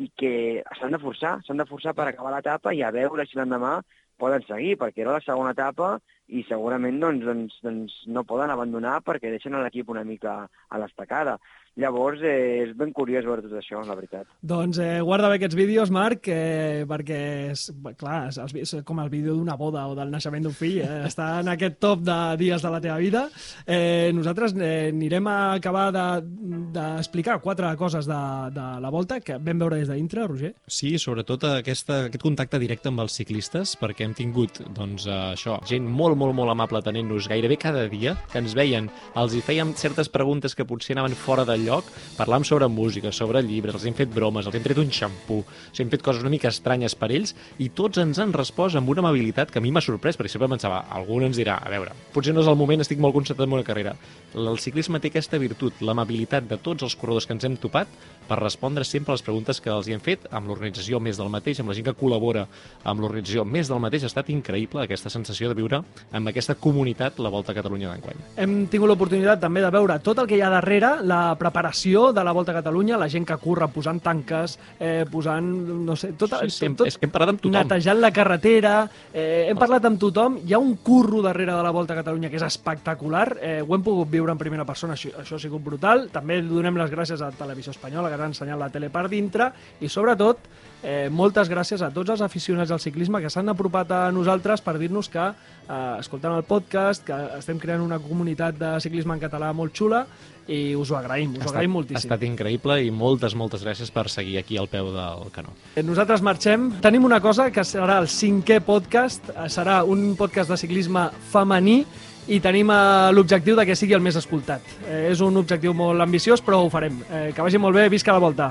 [0.00, 3.36] i que s'han de forçar, s'han de forçar per acabar l'etapa i a veure si
[3.36, 3.80] l'endemà
[4.20, 5.98] poden seguir, perquè era la segona etapa
[6.30, 10.80] i segurament doncs, doncs, doncs no poden abandonar perquè deixen a l'equip una mica a
[10.82, 11.38] l'estacada.
[11.78, 14.26] Llavors, eh, és ben curiós veure tot això, la veritat.
[14.42, 17.20] Doncs eh, guarda bé aquests vídeos, Marc, eh, perquè,
[17.54, 21.04] és, clar, és, és com el vídeo d'una boda o del naixement d'un fill, eh,
[21.06, 23.22] està en aquest top de dies de la teva vida.
[23.64, 28.20] Eh, nosaltres eh, anirem a acabar d'explicar de, quatre coses de,
[28.56, 30.52] de la volta que vam veure des de dintre, Roger.
[30.66, 35.60] Sí, sobretot aquesta, aquest contacte directe amb els ciclistes, perquè hem tingut doncs, eh, això,
[35.70, 38.90] gent molt, molt, molt amable tenint-nos gairebé cada dia, que ens veien,
[39.20, 43.42] els hi fèiem certes preguntes que potser anaven fora del lloc, parlàvem sobre música, sobre
[43.46, 45.40] llibres, els hem fet bromes, els hem tret un xampú,
[45.70, 48.90] sigui, hem fet coses una mica estranyes per ells i tots ens han respost amb
[48.92, 51.96] una amabilitat que a mi m'ha sorprès, perquè sempre pensava, algú ens dirà, a veure,
[52.14, 53.96] potser no és el moment, estic molt concentrat en una carrera.
[54.34, 57.90] El ciclisme té aquesta virtut, l'amabilitat de tots els corredors que ens hem topat
[58.28, 61.32] per respondre sempre a les preguntes que els hi hem fet amb l'organització més del
[61.32, 62.46] mateix, amb la gent que col·labora
[62.84, 64.04] amb l'organització més del mateix.
[64.04, 65.82] Ha estat increïble aquesta sensació de viure
[66.12, 68.16] amb aquesta comunitat la Volta a Catalunya d'enguany.
[68.42, 72.24] Hem tingut l'oportunitat també de veure tot el que hi ha darrere, la preparació de
[72.26, 75.46] la Volta a Catalunya, la gent que curra posant tanques, eh, posant,
[75.86, 77.52] no sé, tot, Sí, sí, tot, és que hem parlat amb tothom.
[77.58, 81.70] netejant la carretera, eh, hem parlat amb tothom, hi ha un curro darrere de la
[81.70, 85.12] Volta a Catalunya que és espectacular, eh, ho hem pogut viure en primera persona, això,
[85.20, 88.58] això ha sigut brutal, també donem les gràcies a Televisió Espanyola, que ens ha ensenyat
[88.58, 90.38] la tele per dintre, i sobretot,
[90.82, 94.78] eh, moltes gràcies a tots els aficionats al ciclisme que s'han apropat a nosaltres per
[94.78, 99.52] dir-nos que eh, escoltant el podcast, que estem creant una comunitat de ciclisme en català
[99.54, 100.06] molt xula,
[100.50, 102.00] i us ho agraïm, us ho agraïm Ha moltíssim.
[102.08, 105.52] estat increïble i moltes, moltes gràcies per seguir aquí al peu del canó.
[105.76, 106.72] Eh, Nosaltres marxem.
[106.82, 111.84] Tenim una cosa que serà el cinquè podcast, eh, serà un podcast de ciclisme femení
[112.26, 114.60] i tenim eh, l'objectiu de que sigui el més escoltat.
[114.88, 116.98] Eh, és un objectiu molt ambiciós, però ho farem.
[117.10, 118.50] Eh, que vagi molt bé, visca la volta!